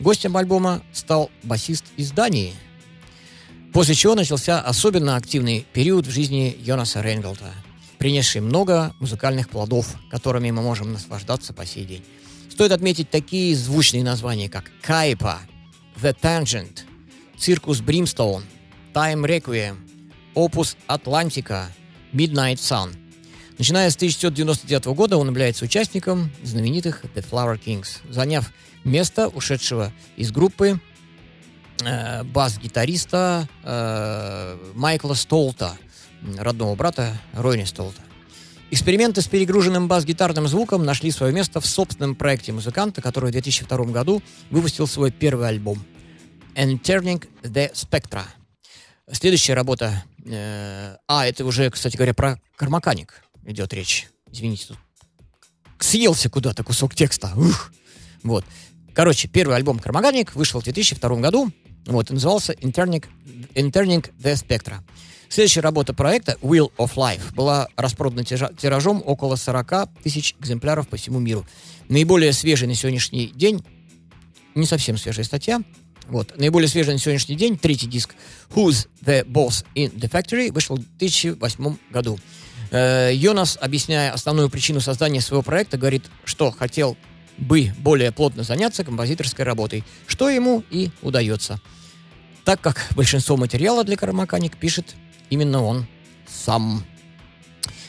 Гостем 0.01 0.37
альбома 0.37 0.83
стал 0.93 1.31
басист 1.43 1.85
из 1.97 2.11
Дании. 2.11 2.53
После 3.73 3.95
чего 3.95 4.15
начался 4.15 4.61
особенно 4.61 5.17
активный 5.17 5.67
период 5.73 6.07
в 6.07 6.11
жизни 6.11 6.57
Йонаса 6.61 7.01
Рейнгольда, 7.01 7.53
принесший 8.05 8.43
много 8.43 8.95
музыкальных 9.01 9.49
плодов, 9.49 9.97
которыми 10.11 10.51
мы 10.51 10.61
можем 10.61 10.93
наслаждаться 10.93 11.55
по 11.55 11.65
сей 11.65 11.87
день. 11.87 12.05
Стоит 12.51 12.71
отметить 12.71 13.09
такие 13.09 13.57
звучные 13.57 14.05
названия, 14.05 14.51
как 14.51 14.71
Kaipa, 14.83 15.41
The 16.03 16.15
Tangent, 16.15 16.81
Circus 17.39 17.81
Brimstone, 17.81 18.45
Time 18.93 19.25
Requiem, 19.25 19.79
Opus 20.35 20.77
Atlantica, 20.87 21.65
Midnight 22.13 22.57
Sun. 22.57 22.95
Начиная 23.57 23.89
с 23.89 23.97
1999 23.97 24.85
года 24.89 25.17
он 25.17 25.29
является 25.29 25.65
участником 25.65 26.31
знаменитых 26.43 27.07
The 27.15 27.27
Flower 27.27 27.59
Kings, 27.59 28.01
заняв 28.11 28.53
место 28.85 29.29
ушедшего 29.29 29.95
из 30.19 30.31
группы 30.31 30.79
э, 31.83 32.23
бас-гитариста 32.25 33.49
э, 33.63 34.73
Майкла 34.75 35.15
Столта, 35.15 35.79
родного 36.39 36.75
брата 36.75 37.21
Ройни 37.33 37.65
Столта. 37.65 38.01
Эксперименты 38.71 39.21
с 39.21 39.29
перегруженным 39.29 39.89
бас-гитарным 39.89 40.49
звуком 40.49 40.85
нашли 40.85 41.11
свое 41.11 41.33
место 41.33 41.61
в 41.61 41.67
собственном 41.67 42.17
проекте 42.17 42.53
музыканта, 42.53 43.03
который 43.03 43.29
в 43.29 43.33
2002 43.33 43.85
году 43.87 44.23
выпустил 44.51 44.87
свой 44.87 45.13
первый 45.13 45.49
альбом 45.49 45.85
Entering 46.55 47.27
the 47.43 47.73
Spectra. 47.73 48.23
Следующая 49.11 49.55
работа... 49.55 50.03
э, 50.25 50.97
а, 51.07 51.27
это 51.27 51.45
уже, 51.45 51.71
кстати 51.71 51.97
говоря, 51.97 52.15
про 52.15 52.41
кармаканик 52.57 53.23
идет 53.45 53.73
речь. 53.75 54.09
Извините, 54.33 54.69
тут 54.69 54.79
съелся 55.79 56.31
куда-то 56.31 56.65
кусок 56.65 56.95
текста. 56.95 57.33
Ух. 57.37 57.71
Вот. 58.23 58.45
Короче, 58.95 59.29
первый 59.29 59.57
альбом 59.57 59.79
«Кармаганик» 59.79 60.35
вышел 60.35 60.61
в 60.61 60.65
2002 60.65 61.17
году. 61.17 61.53
Вот, 61.87 62.11
и 62.11 62.15
назывался 62.15 62.55
Interning, 62.55 63.05
Interning 63.55 64.11
the 64.19 64.35
Spectra. 64.35 64.79
Следующая 65.29 65.61
работа 65.61 65.95
проекта 65.95 66.37
Wheel 66.43 66.71
of 66.79 66.95
Life 66.95 67.35
была 67.35 67.69
распродана 67.77 68.25
тиражом 68.25 69.03
около 69.05 69.37
40 69.37 69.89
тысяч 70.03 70.35
экземпляров 70.41 70.89
по 70.89 70.97
всему 70.97 71.19
миру. 71.19 71.47
Наиболее 71.89 72.33
свежий 72.33 72.69
на 72.69 72.75
сегодняшний 72.75 73.29
день, 73.29 73.65
не 74.55 74.67
совсем 74.67 74.97
свежая 74.97 75.25
статья, 75.25 75.61
вот, 76.09 76.37
наиболее 76.37 76.69
свежий 76.69 76.93
на 76.93 76.99
сегодняшний 76.99 77.37
день, 77.37 77.59
третий 77.59 77.87
диск 77.87 78.15
Who's 78.55 78.89
the 79.05 79.25
Boss 79.25 79.65
in 79.75 79.93
the 79.95 80.11
Factory 80.11 80.53
вышел 80.53 80.77
в 80.77 80.99
2008 80.99 81.77
году. 81.91 82.19
Э, 82.71 83.11
Йонас, 83.15 83.59
объясняя 83.61 84.13
основную 84.13 84.51
причину 84.51 84.81
создания 84.81 85.21
своего 85.21 85.43
проекта, 85.43 85.79
говорит, 85.79 86.05
что 86.25 86.51
хотел 86.51 86.97
бы 87.39 87.73
более 87.79 88.13
плотно 88.13 88.43
заняться 88.43 88.85
композиторской 88.85 89.45
работой, 89.45 89.85
что 90.07 90.29
ему 90.29 90.63
и 90.71 90.91
удается. 91.03 91.61
Так 92.45 92.61
как 92.61 92.87
большинство 92.95 93.37
материала 93.37 93.85
для 93.85 93.97
Кармаканик 93.97 94.57
пишет 94.57 94.95
именно 95.35 95.63
он 95.63 95.87
сам. 96.27 96.85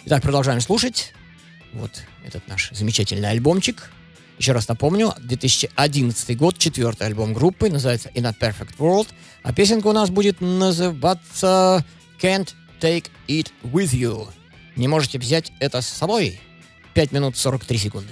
Итак, 0.05 0.21
продолжаем 0.21 0.60
слушать. 0.62 1.13
Вот 1.73 2.03
этот 2.25 2.47
наш 2.47 2.71
замечательный 2.71 3.29
альбомчик. 3.29 3.91
Еще 4.38 4.51
раз 4.51 4.67
напомню, 4.67 5.13
2011 5.19 6.38
год, 6.38 6.58
четвертый 6.58 7.08
альбом 7.08 7.34
группы, 7.34 7.69
называется 7.69 8.10
In 8.10 8.27
a 8.27 8.31
Perfect 8.31 8.77
World, 8.77 9.08
а 9.43 9.53
песенка 9.53 9.88
у 9.88 9.93
нас 9.93 10.10
будет 10.10 10.41
называться 10.41 11.86
Can't 12.21 12.53
Take 12.81 13.05
It 13.27 13.51
With 13.63 13.91
You. 13.91 14.27
Не 14.75 14.89
можете 14.89 15.19
взять 15.19 15.53
это 15.60 15.81
с 15.81 15.88
собой? 15.88 16.39
5 16.95 17.12
минут 17.13 17.38
43 17.38 17.77
секунды. 17.77 18.12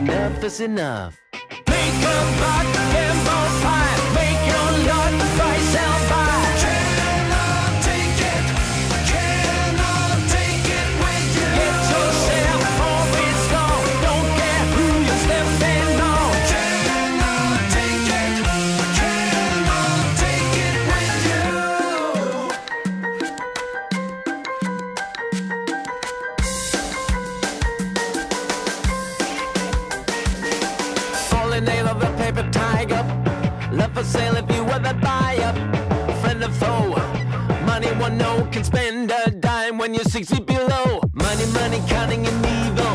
Enough, 0.00 0.44
is 0.44 0.60
enough, 0.60 1.20
is 1.34 1.40
enough. 1.66 2.59
When 40.00 40.10
60 40.10 40.40
below. 40.40 41.00
Money, 41.12 41.46
money, 41.52 41.80
cunning 41.88 42.26
and 42.26 42.46
evil. 42.46 42.94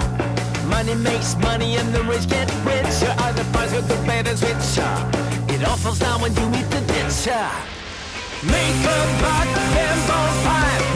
Money 0.68 0.96
makes 0.96 1.36
money 1.36 1.76
and 1.78 1.94
the 1.94 2.04
rich 2.04 2.28
get 2.28 2.50
richer. 2.66 3.14
Other 3.20 3.44
price 3.54 3.72
with 3.74 3.88
the 3.88 3.96
better 4.08 4.36
switcher. 4.36 4.94
It 5.54 5.64
all 5.68 5.78
falls 5.78 6.00
down 6.00 6.22
when 6.22 6.34
you 6.36 6.50
meet 6.50 6.68
the 6.72 6.82
ditcher. 6.82 7.48
Make 8.44 8.82
a 8.96 9.00
buck 9.22 9.48
and 9.86 10.00
both 10.08 10.44
pie. 10.46 10.95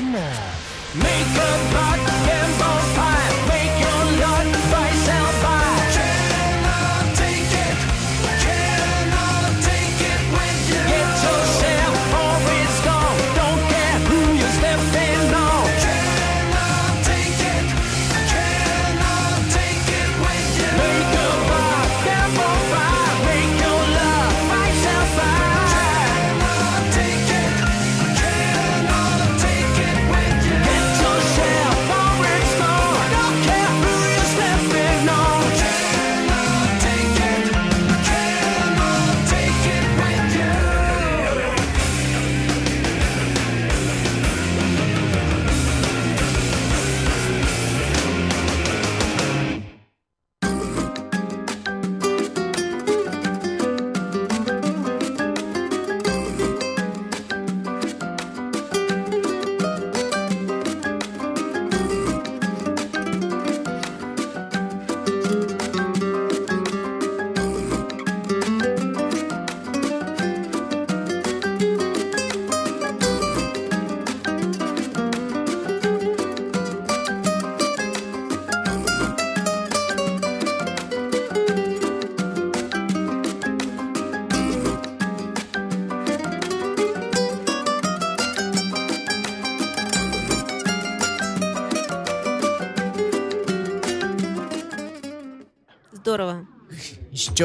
enough. 0.00 0.94
Make 0.94 1.32
a 1.36 1.52
rock 1.74 2.00
and 2.36 2.58
ball 2.58 2.94
pie. 2.96 3.29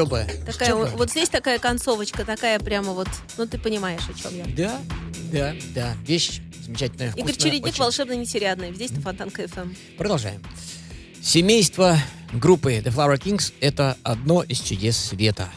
Бы. 0.04 0.26
Такая, 0.44 0.68
еще 0.68 0.76
бы. 0.76 0.96
вот 0.96 1.10
здесь 1.10 1.28
такая 1.28 1.58
концовочка, 1.58 2.24
такая 2.24 2.58
прямо 2.58 2.92
вот, 2.92 3.08
ну 3.38 3.46
ты 3.46 3.58
понимаешь, 3.58 4.02
о 4.08 4.14
чем 4.14 4.36
я. 4.36 4.44
Да, 4.56 4.80
да, 5.32 5.54
да. 5.74 5.96
Вещь 6.06 6.40
замечательная, 6.64 7.08
Игорь 7.12 7.32
вкусная, 7.32 7.50
Чередник, 7.50 7.72
очень. 7.72 7.82
волшебно 7.82 8.12
нетерядный. 8.12 8.74
Здесь 8.74 8.90
на 8.90 9.00
Фонтанка 9.00 9.48
ФМ. 9.48 9.74
Продолжаем. 9.96 10.42
Семейство 11.22 11.98
группы 12.32 12.74
The 12.74 12.94
Flower 12.94 13.18
Kings— 13.18 13.52
это 13.60 13.96
одно 14.02 14.42
из 14.42 14.60
чудес 14.60 14.96
света. 14.96 15.48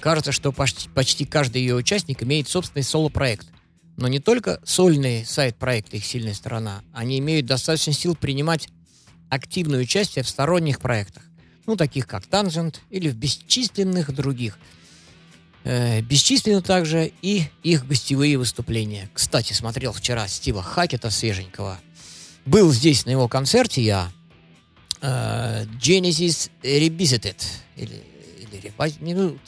Кажется, 0.00 0.32
что 0.32 0.52
почти, 0.52 0.88
почти 0.88 1.24
каждый 1.24 1.62
ее 1.62 1.74
участник 1.74 2.22
имеет 2.22 2.48
собственный 2.48 2.82
соло-проект. 2.82 3.48
Но 3.96 4.08
не 4.08 4.20
только 4.20 4.60
сольные 4.64 5.24
сайт-проекты 5.26 5.98
их 5.98 6.04
сильная 6.04 6.34
сторона. 6.34 6.82
Они 6.92 7.18
имеют 7.18 7.46
достаточно 7.46 7.92
сил 7.92 8.16
принимать 8.16 8.68
активное 9.28 9.80
участие 9.80 10.24
в 10.24 10.28
сторонних 10.28 10.80
проектах. 10.80 11.22
Ну, 11.66 11.76
таких 11.76 12.06
как 12.06 12.24
Tangent 12.24 12.76
или 12.90 13.08
в 13.08 13.16
бесчисленных 13.16 14.12
других. 14.12 14.58
Э, 15.64 16.00
бесчисленны 16.00 16.60
также 16.60 17.12
и 17.22 17.44
их 17.62 17.86
гостевые 17.86 18.36
выступления. 18.36 19.08
Кстати, 19.14 19.52
смотрел 19.52 19.92
вчера 19.92 20.26
Стива 20.26 20.62
Хакета 20.62 21.10
свеженького. 21.10 21.78
Был 22.44 22.72
здесь 22.72 23.06
на 23.06 23.10
его 23.10 23.28
концерте 23.28 23.82
я. 23.82 24.12
Э, 25.00 25.64
Genesis 25.80 26.50
Revisited. 26.62 27.40
Или, 27.76 28.02
или 28.38 29.14
ну, 29.14 29.38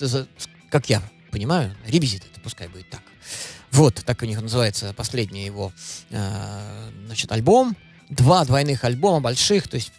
как 0.71 0.89
я 0.89 1.03
понимаю, 1.33 1.77
Revisited, 1.87 2.41
пускай 2.45 2.69
будет 2.69 2.89
так. 2.91 3.03
Вот, 3.73 3.97
так 4.05 4.23
у 4.23 4.27
них 4.27 4.41
называется 4.41 4.93
последний 4.93 5.45
его 5.45 5.73
э, 6.11 6.91
значит, 7.07 7.33
альбом. 7.33 7.77
Два 8.09 8.45
двойных 8.45 8.85
альбома 8.85 9.21
больших, 9.21 9.67
то 9.67 9.75
есть 9.75 9.93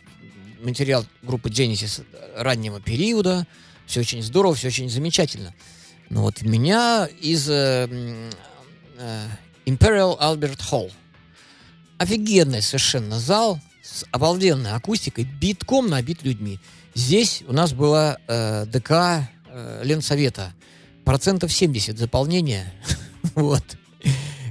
материал 0.66 1.06
группы 1.22 1.50
Genesis 1.50 2.06
раннего 2.36 2.82
периода. 2.82 3.48
Все 3.86 4.02
очень 4.02 4.22
здорово, 4.22 4.56
все 4.56 4.68
очень 4.68 4.90
замечательно. 4.90 5.54
Но 6.10 6.24
вот 6.24 6.42
меня 6.42 7.08
из 7.22 7.50
э, 7.50 7.88
э, 8.98 9.28
Imperial 9.66 10.20
Albert 10.20 10.60
Hall. 10.72 10.92
Офигенный 11.98 12.62
совершенно 12.62 13.20
зал 13.20 13.60
с 13.82 14.06
обалденной 14.12 14.72
акустикой, 14.72 15.24
битком 15.24 15.88
набит 15.88 16.24
людьми. 16.24 16.60
Здесь 16.94 17.44
у 17.48 17.54
нас 17.54 17.74
была 17.74 18.18
э, 18.28 18.66
ДК 18.66 19.30
э, 19.48 19.82
Ленсовета. 19.84 20.54
Процентов 21.04 21.54
70 21.54 21.98
заполнения. 21.98 22.74
вот. 23.36 23.64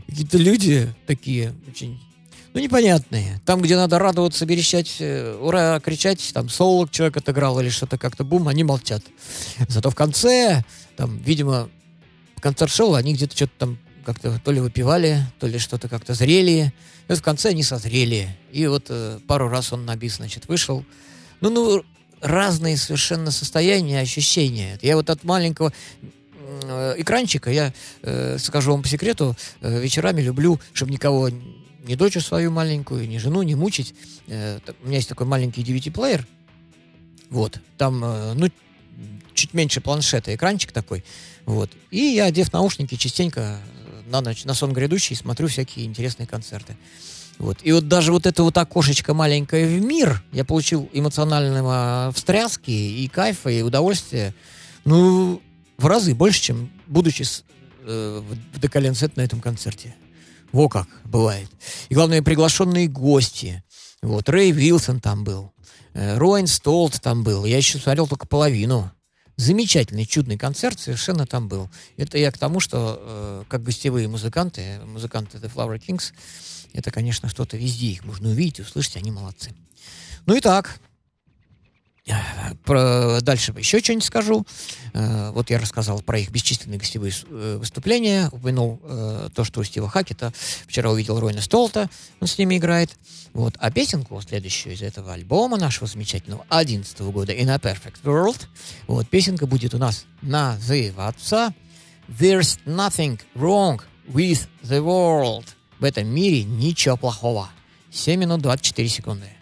Какие-то 0.06 0.38
люди 0.38 0.94
такие 1.06 1.52
очень 1.68 2.00
ну, 2.54 2.60
непонятные. 2.60 3.40
Там, 3.44 3.60
где 3.60 3.76
надо 3.76 3.98
радоваться, 3.98 4.46
верещать, 4.46 4.96
э, 5.00 5.36
ура, 5.40 5.80
кричать, 5.80 6.30
там, 6.32 6.48
соло 6.48 6.88
человек 6.88 7.16
отыграл 7.16 7.60
или 7.60 7.68
что-то 7.68 7.98
как-то, 7.98 8.24
бум, 8.24 8.48
они 8.48 8.64
молчат. 8.64 9.02
Зато 9.68 9.90
в 9.90 9.94
конце, 9.94 10.64
там, 10.96 11.18
видимо, 11.18 11.68
концерт 12.40 12.72
шоу, 12.72 12.94
они 12.94 13.14
где-то 13.14 13.34
что-то 13.36 13.52
там 13.58 13.78
как-то 14.04 14.38
то 14.44 14.52
ли 14.52 14.60
выпивали, 14.60 15.26
то 15.40 15.46
ли 15.46 15.58
что-то 15.58 15.88
как-то 15.88 16.14
зрели. 16.14 16.72
И 17.08 17.14
в 17.14 17.22
конце 17.22 17.50
они 17.50 17.62
созрели. 17.62 18.28
И 18.52 18.66
вот 18.66 18.86
э, 18.88 19.18
пару 19.26 19.48
раз 19.48 19.72
он 19.72 19.84
на 19.84 19.96
бис, 19.96 20.16
значит, 20.16 20.46
вышел. 20.46 20.84
Ну, 21.40 21.50
ну, 21.50 21.84
разные 22.20 22.76
совершенно 22.76 23.30
состояния, 23.30 24.00
ощущения. 24.00 24.78
Я 24.80 24.96
вот 24.96 25.10
от 25.10 25.24
маленького 25.24 25.72
э, 26.62 26.94
экранчика, 26.98 27.50
я 27.50 27.72
э, 28.02 28.38
скажу 28.38 28.72
вам 28.72 28.82
по 28.82 28.88
секрету, 28.88 29.36
э, 29.60 29.80
вечерами 29.80 30.22
люблю, 30.22 30.60
чтобы 30.72 30.92
никого, 30.92 31.30
ни 31.84 31.94
дочь 31.94 32.18
свою 32.18 32.50
маленькую, 32.50 33.08
ни 33.08 33.18
жену 33.18 33.42
не 33.42 33.54
мучить. 33.54 33.94
Э, 34.26 34.58
у 34.82 34.86
меня 34.86 34.96
есть 34.96 35.08
такой 35.08 35.26
маленький 35.26 35.62
DVD-плеер. 35.62 36.26
Вот. 37.30 37.60
Там, 37.76 38.02
э, 38.04 38.32
ну, 38.34 38.48
чуть 39.34 39.54
меньше 39.54 39.80
планшета, 39.80 40.34
экранчик 40.34 40.72
такой. 40.72 41.04
Вот. 41.44 41.70
И 41.90 41.98
я, 41.98 42.26
одев 42.26 42.52
наушники, 42.52 42.94
частенько 42.96 43.40
э, 43.40 44.10
на 44.10 44.20
ночь, 44.20 44.44
на 44.44 44.54
сон 44.54 44.72
грядущий 44.72 45.16
смотрю 45.16 45.48
всякие 45.48 45.86
интересные 45.86 46.26
концерты. 46.26 46.76
Вот. 47.38 47.58
И 47.62 47.72
вот 47.72 47.88
даже 47.88 48.12
вот 48.12 48.26
это 48.26 48.42
вот 48.42 48.56
окошечко 48.56 49.12
маленькое 49.12 49.66
в 49.66 49.84
мир, 49.84 50.22
я 50.32 50.44
получил 50.44 50.88
эмоционального 50.92 52.12
встряски 52.14 52.70
и 52.70 53.08
кайфа, 53.08 53.50
и 53.50 53.62
удовольствия, 53.62 54.34
ну, 54.84 55.42
в 55.76 55.86
разы 55.86 56.14
больше, 56.14 56.40
чем 56.40 56.70
будучи 56.86 57.24
с, 57.24 57.44
э, 57.82 58.22
в 58.52 58.60
Декаленсет 58.60 59.16
на 59.16 59.22
этом 59.22 59.40
концерте. 59.40 59.94
Во 60.54 60.68
как 60.68 60.86
бывает. 61.04 61.50
И 61.88 61.94
главное, 61.94 62.22
приглашенные 62.22 62.86
гости. 62.86 63.64
Вот, 64.02 64.28
Рэй 64.28 64.52
Вилсон 64.52 65.00
там 65.00 65.24
был. 65.24 65.52
э, 65.94 66.16
Роин 66.16 66.46
Столт 66.46 67.00
там 67.02 67.24
был. 67.24 67.44
Я 67.44 67.56
еще 67.56 67.78
смотрел 67.78 68.06
только 68.06 68.28
половину. 68.28 68.88
Замечательный, 69.36 70.06
чудный 70.06 70.38
концерт 70.38 70.78
совершенно 70.78 71.26
там 71.26 71.48
был. 71.48 71.68
Это 71.96 72.18
я 72.18 72.30
к 72.30 72.38
тому, 72.38 72.60
что 72.60 73.00
э, 73.00 73.44
как 73.48 73.64
гостевые 73.64 74.06
музыканты, 74.06 74.78
музыканты 74.86 75.38
The 75.38 75.52
Flower 75.52 75.82
Kings, 75.84 76.12
это, 76.72 76.92
конечно, 76.92 77.28
что-то 77.28 77.56
везде 77.56 77.88
их 77.88 78.04
можно 78.04 78.28
увидеть, 78.28 78.60
услышать, 78.60 78.96
они 78.96 79.10
молодцы. 79.10 79.52
Ну 80.24 80.36
и 80.36 80.40
так, 80.40 80.78
про, 82.64 83.20
дальше 83.22 83.54
еще 83.56 83.80
что-нибудь 83.80 84.04
скажу. 84.04 84.46
Э, 84.92 85.30
вот 85.32 85.50
я 85.50 85.58
рассказал 85.58 86.02
про 86.02 86.18
их 86.18 86.30
бесчисленные 86.30 86.78
гостевые 86.78 87.12
э, 87.28 87.56
выступления, 87.58 88.28
упомянул 88.30 88.80
э, 88.82 89.28
то, 89.34 89.44
что 89.44 89.60
у 89.60 89.64
Стива 89.64 89.88
Хакета 89.88 90.32
вчера 90.66 90.90
увидел 90.90 91.18
Ройна 91.18 91.40
Столта, 91.40 91.88
он 92.20 92.28
с 92.28 92.36
ними 92.36 92.58
играет. 92.58 92.90
Вот. 93.32 93.54
А 93.58 93.70
песенку 93.70 94.20
следующую 94.20 94.74
из 94.74 94.82
этого 94.82 95.14
альбома 95.14 95.56
нашего 95.56 95.86
замечательного 95.86 96.44
11 96.50 97.00
года 97.00 97.32
In 97.32 97.50
a 97.50 97.56
Perfect 97.56 98.02
World, 98.04 98.42
вот, 98.86 99.08
песенка 99.08 99.46
будет 99.46 99.74
у 99.74 99.78
нас 99.78 100.04
называться 100.20 101.54
There's 102.06 102.58
nothing 102.66 103.18
wrong 103.34 103.80
with 104.06 104.46
the 104.62 104.80
world. 104.80 105.46
В 105.78 105.84
этом 105.84 106.06
мире 106.06 106.44
ничего 106.44 106.98
плохого. 106.98 107.48
7 107.90 108.20
минут 108.20 108.42
24 108.42 108.88
секунды. 108.88 109.33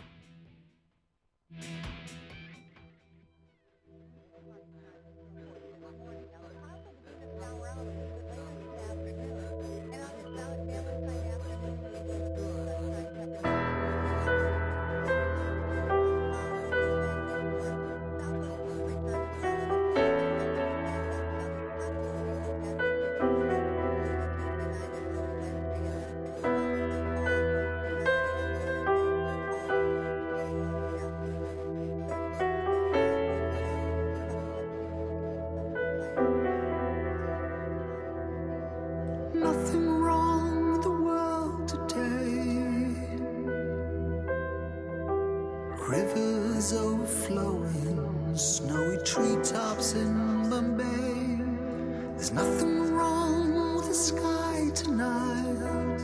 There's 52.23 52.35
nothing 52.35 52.95
wrong 52.95 53.75
with 53.75 53.89
the 53.89 53.95
sky 53.95 54.71
tonight. 54.77 55.99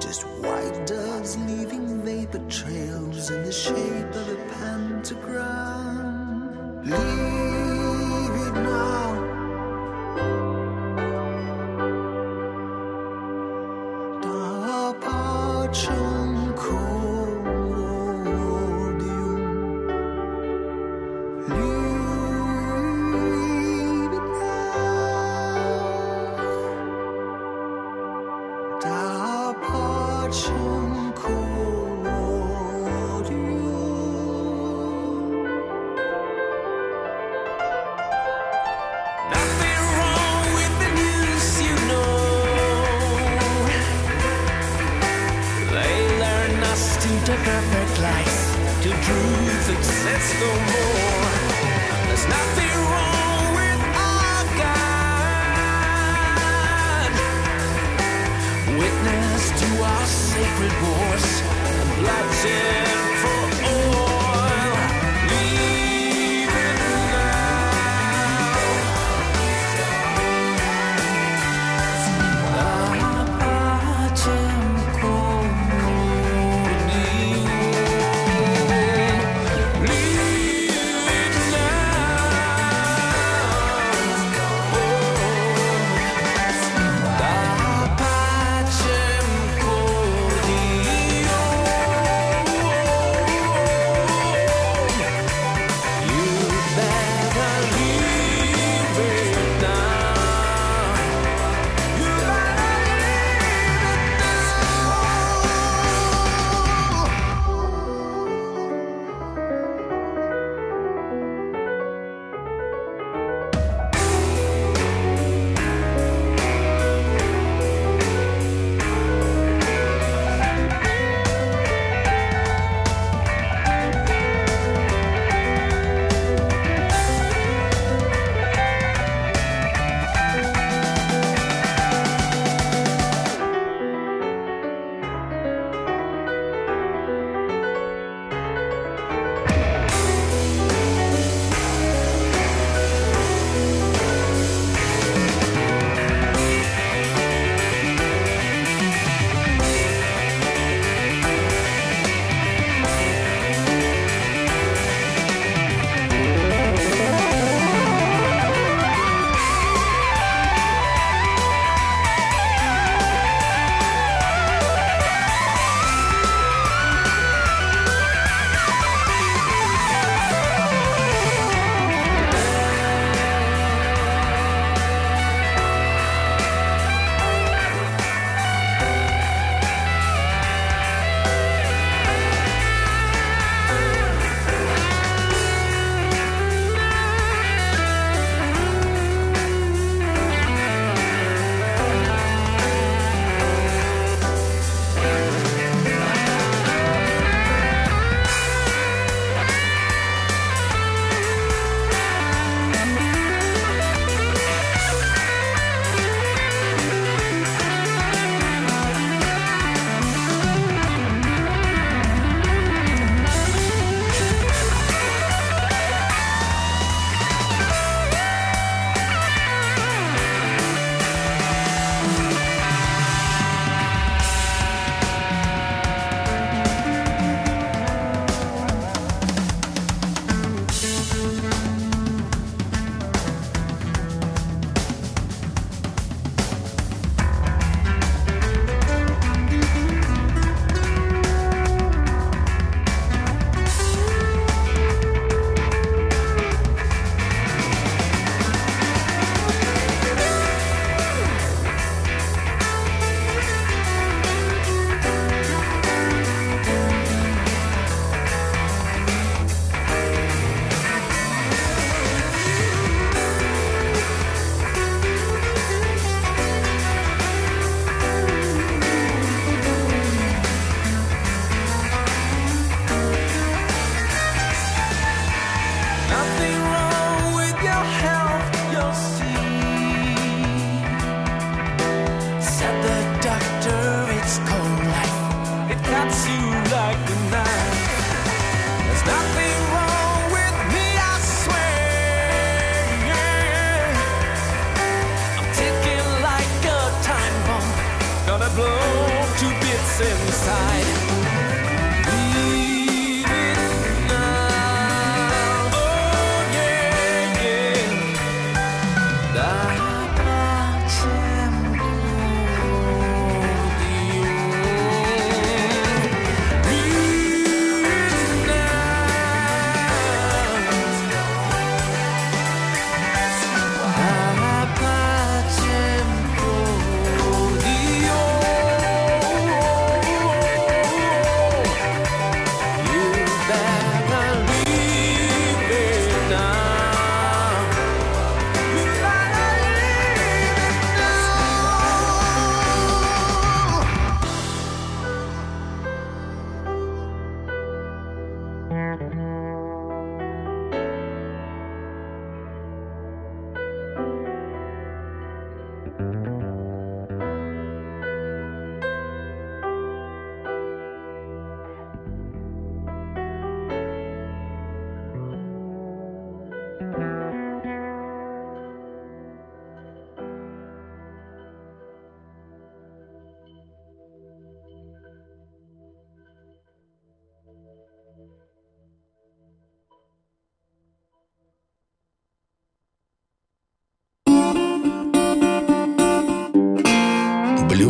Just 0.00 0.26
white 0.42 0.84
doves 0.84 1.36
leaving 1.36 2.02
vapor 2.02 2.40
trails 2.48 3.30
in 3.30 3.44
the 3.44 3.52
shape 3.52 4.14
of 4.16 4.28
a 4.30 4.36
pentagram. 4.54 5.57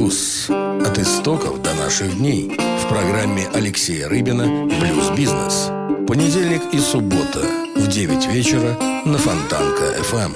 Блюз. 0.09 0.49
От 0.49 0.99
истоков 0.99 1.61
до 1.61 1.75
наших 1.75 2.17
дней. 2.17 2.49
В 2.49 2.89
программе 2.89 3.47
Алексея 3.53 4.09
Рыбина 4.09 4.65
«Блюз-бизнес». 4.81 5.67
Понедельник 6.09 6.63
и 6.73 6.79
суббота 6.79 7.41
в 7.77 7.87
9 7.87 8.27
вечера 8.33 8.73
на 9.05 9.19
Фонтанка 9.19 10.03
ФМ. 10.05 10.33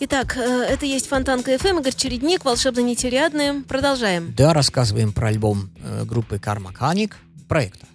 Итак, 0.00 0.36
э, 0.36 0.40
это 0.68 0.84
есть 0.84 1.06
Фонтанка 1.08 1.56
ФМ, 1.56 1.78
Игорь 1.78 1.94
Чередник, 1.94 2.44
«Волшебная 2.44 2.80
нить 2.80 3.03
Ариадны». 3.03 3.62
Продолжаем. 3.62 4.34
Да, 4.36 4.52
рассказываем 4.52 5.14
про 5.14 5.28
альбом 5.28 5.70
э, 5.82 6.04
группы 6.04 6.36
Car 6.36 6.58
Mechanic, 6.62 7.14
проекта, 7.48 7.86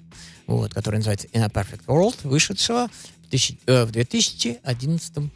вот, 0.47 0.73
который 0.73 0.95
называется 0.95 1.27
In 1.27 1.43
a 1.43 1.47
Perfect 1.49 1.85
World, 1.85 2.15
вышедшего 2.23 2.89
в, 3.27 3.29
тысячи- 3.29 3.59
э, 3.67 3.83
в 3.85 3.91
2011 3.91 5.29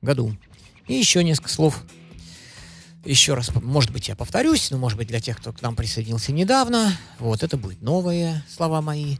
году. 0.00 0.34
И 0.88 0.94
еще 0.94 1.22
несколько 1.22 1.50
слов. 1.50 1.84
Еще 3.04 3.34
раз, 3.34 3.50
может 3.54 3.92
быть, 3.92 4.08
я 4.08 4.16
повторюсь, 4.16 4.70
но, 4.70 4.78
может 4.78 4.98
быть, 4.98 5.08
для 5.08 5.20
тех, 5.20 5.38
кто 5.38 5.52
к 5.52 5.62
нам 5.62 5.76
присоединился 5.76 6.32
недавно, 6.32 6.92
вот, 7.18 7.42
это 7.42 7.56
будут 7.56 7.80
новые 7.80 8.42
слова 8.48 8.82
мои. 8.82 9.16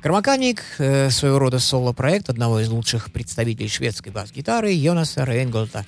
Кармаканик, 0.00 0.62
э, 0.78 1.10
своего 1.10 1.38
рода 1.38 1.58
соло-проект 1.58 2.30
одного 2.30 2.60
из 2.60 2.68
лучших 2.68 3.12
представителей 3.12 3.68
шведской 3.68 4.12
бас-гитары 4.12 4.72
Йонаса 4.72 5.24
Рейнгольта. 5.24 5.84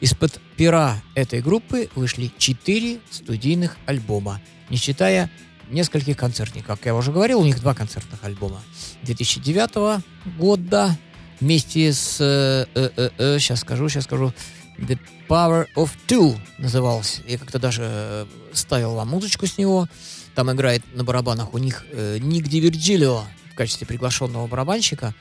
Из-под 0.00 0.40
пера 0.56 1.02
этой 1.14 1.40
группы 1.40 1.88
вышли 1.94 2.30
четыре 2.38 3.00
студийных 3.10 3.76
альбома, 3.86 4.40
не 4.68 4.76
считая 4.76 5.30
нескольких 5.70 6.16
концертных. 6.16 6.66
Как 6.66 6.84
я 6.84 6.94
уже 6.94 7.12
говорил, 7.12 7.40
у 7.40 7.44
них 7.44 7.60
два 7.60 7.74
концертных 7.74 8.22
альбома. 8.24 8.60
2009 9.02 10.02
года 10.38 10.96
вместе 11.42 11.92
с... 11.92 12.18
э, 12.20 12.66
э, 12.74 12.90
э, 12.96 13.10
э, 13.18 13.38
сейчас 13.38 13.60
скажу, 13.60 13.88
сейчас 13.88 14.04
скажу. 14.04 14.32
The 14.78 14.98
Power 15.28 15.66
of 15.76 15.90
Two 16.06 16.38
назывался. 16.58 17.20
Я 17.26 17.38
как-то 17.38 17.58
даже 17.58 17.82
э, 17.84 18.26
ставил 18.52 18.94
вам 18.94 19.08
музычку 19.08 19.46
с 19.46 19.58
него. 19.58 19.88
Там 20.34 20.50
играет 20.50 20.82
на 20.94 21.04
барабанах 21.04 21.52
у 21.52 21.58
них 21.58 21.84
э, 21.90 22.18
Ник 22.20 22.48
Ди 22.48 22.60
Вирджилио 22.60 23.24
в 23.52 23.54
качестве 23.54 23.86
приглашенного 23.86 24.46
барабанщика. 24.46 25.14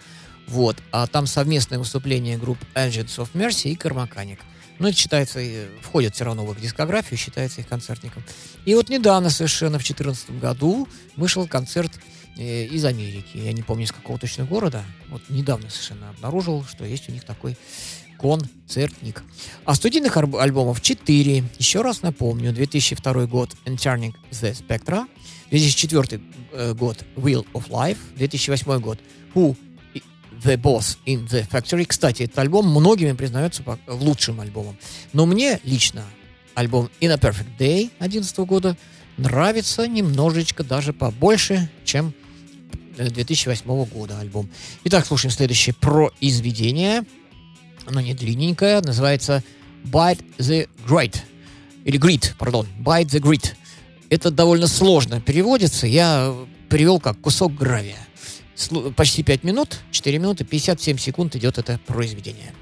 Вот. 0.48 0.78
А 0.92 1.08
там 1.08 1.28
совместное 1.28 1.80
выступление 1.80 2.38
групп 2.38 2.60
Agents 2.76 3.18
of 3.18 3.30
Mercy 3.34 3.72
и 3.72 3.76
Кармаканик. 3.76 4.40
Но 4.80 4.88
это 4.88 4.98
считается, 4.98 5.40
э, 5.40 5.68
входит 5.82 6.16
все 6.16 6.24
равно 6.26 6.46
в 6.46 6.52
их 6.54 6.62
дискографию, 6.62 7.18
считается 7.18 7.62
их 7.62 7.68
концертником. 7.68 8.24
И 8.66 8.74
вот 8.76 8.90
недавно 8.90 9.30
совершенно, 9.30 9.80
в 9.80 9.84
2014 9.84 10.40
году, 10.40 10.88
вышел 11.18 11.48
концерт 11.48 11.92
э, 11.96 12.21
из 12.38 12.86
Америки. 12.86 13.38
Я 13.38 13.54
не 13.54 13.62
помню, 13.62 13.86
из 13.86 13.92
какого 13.92 14.18
точно 14.18 14.46
города. 14.46 14.84
Вот 15.10 15.22
недавно 15.30 15.70
совершенно 15.70 16.10
обнаружил, 16.10 16.64
что 16.66 16.86
есть 16.86 17.10
у 17.10 17.12
них 17.12 17.24
такой 17.24 17.58
концертник. 18.22 19.24
А 19.66 19.76
студийных 19.76 20.16
альбомов 20.18 20.82
4. 20.82 21.44
Еще 21.58 21.82
раз 21.82 22.02
напомню. 22.02 22.54
2002 22.54 23.26
год 23.26 23.52
Entering 23.66 24.14
the 24.32 24.54
Spectra. 24.54 25.06
2004 25.50 26.22
э, 26.54 26.74
год 26.74 27.04
Wheel 27.16 27.46
of 27.54 27.70
Life. 27.70 27.98
2008 28.16 28.80
год 28.80 29.00
Who 29.34 29.58
The 30.44 30.58
Boss 30.58 30.98
in 31.06 31.28
the 31.28 31.48
Factory. 31.50 31.86
Кстати, 31.86 32.24
этот 32.24 32.40
альбом 32.40 32.70
многими 32.70 33.14
признается 33.14 33.64
лучшим 33.88 34.40
альбомом. 34.40 34.78
Но 35.14 35.26
мне 35.26 35.60
лично 35.64 36.04
альбом 36.54 36.90
In 37.00 37.12
a 37.12 37.18
Perfect 37.18 37.58
Day 37.58 37.92
2011 38.00 38.38
года 38.40 38.78
нравится 39.18 39.88
немножечко 39.88 40.64
даже 40.64 40.94
побольше, 40.94 41.70
чем 41.84 42.10
э, 42.10 42.21
2008 43.10 43.86
года 43.86 44.20
альбом. 44.20 44.50
Итак, 44.84 45.06
слушаем 45.06 45.32
следующее 45.32 45.74
произведение. 45.74 47.04
Оно 47.86 48.02
не 48.02 48.14
длинненькое, 48.14 48.82
называется 48.82 49.44
Bite 49.84 50.24
the 50.38 50.70
Great. 50.88 51.18
Или 51.86 52.00
Grit, 52.00 52.36
пардон. 52.38 52.68
Bite 52.80 53.08
the 53.08 53.20
Grit. 53.20 53.54
Это 54.10 54.30
довольно 54.30 54.68
сложно 54.68 55.20
переводится. 55.22 55.88
Я 55.88 56.36
перевел 56.70 57.00
как 57.00 57.20
кусок 57.22 57.56
гравия. 57.56 57.98
Почти 58.96 59.24
5 59.24 59.44
минут, 59.44 59.80
4 59.92 60.20
минуты, 60.20 60.44
57 60.44 60.98
секунд 60.98 61.36
идет 61.36 61.58
это 61.58 61.80
произведение. 61.88 62.54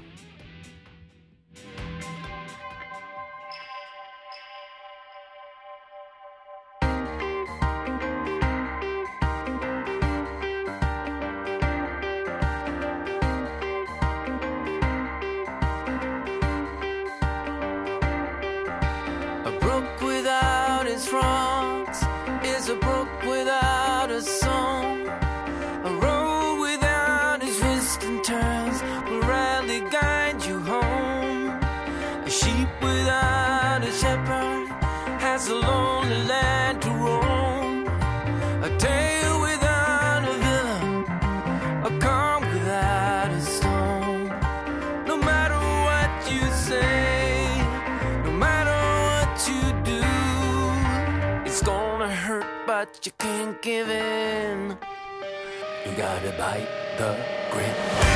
started 56.10 56.36
by 56.36 56.66
the 56.98 57.16
grip. 57.52 58.09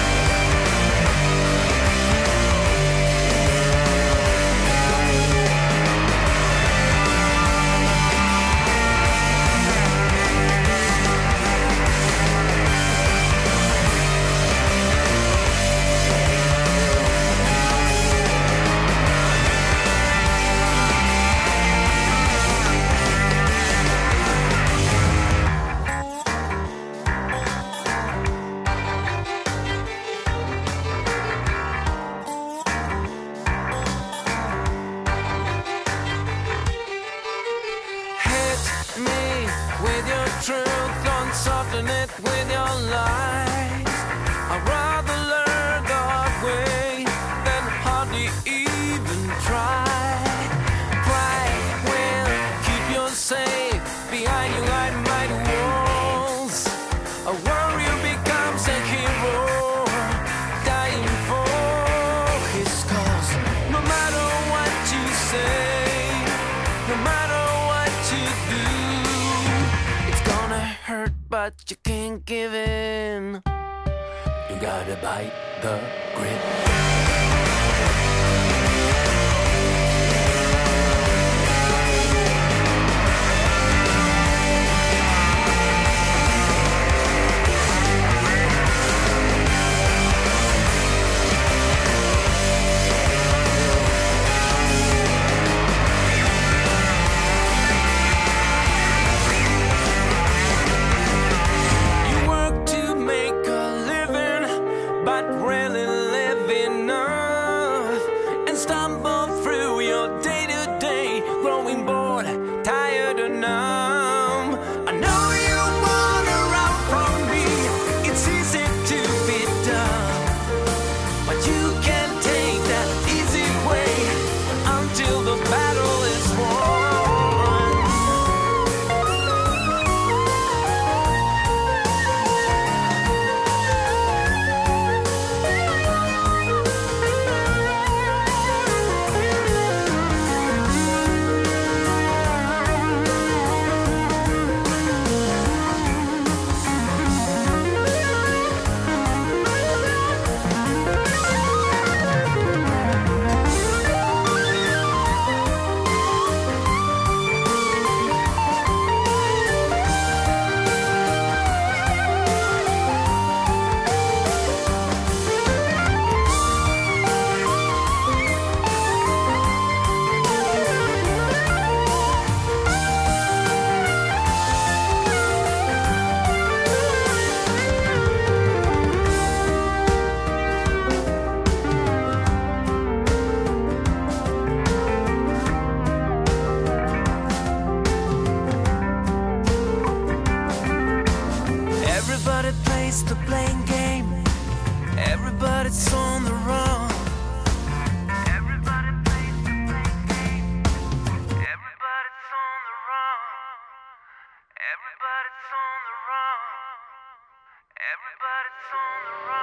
Everybody's 207.79 208.71
on 208.75 209.01
the 209.07 209.17
run. 209.29 209.34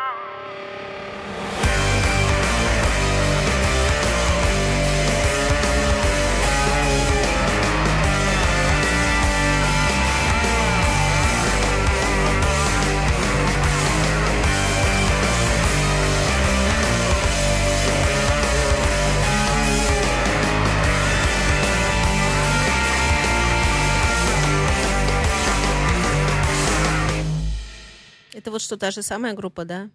Это 28.41 28.49
вот 28.49 28.63
что, 28.63 28.75
та 28.75 28.89
же 28.89 29.03
самая 29.03 29.35
группа, 29.35 29.65
да? 29.65 29.91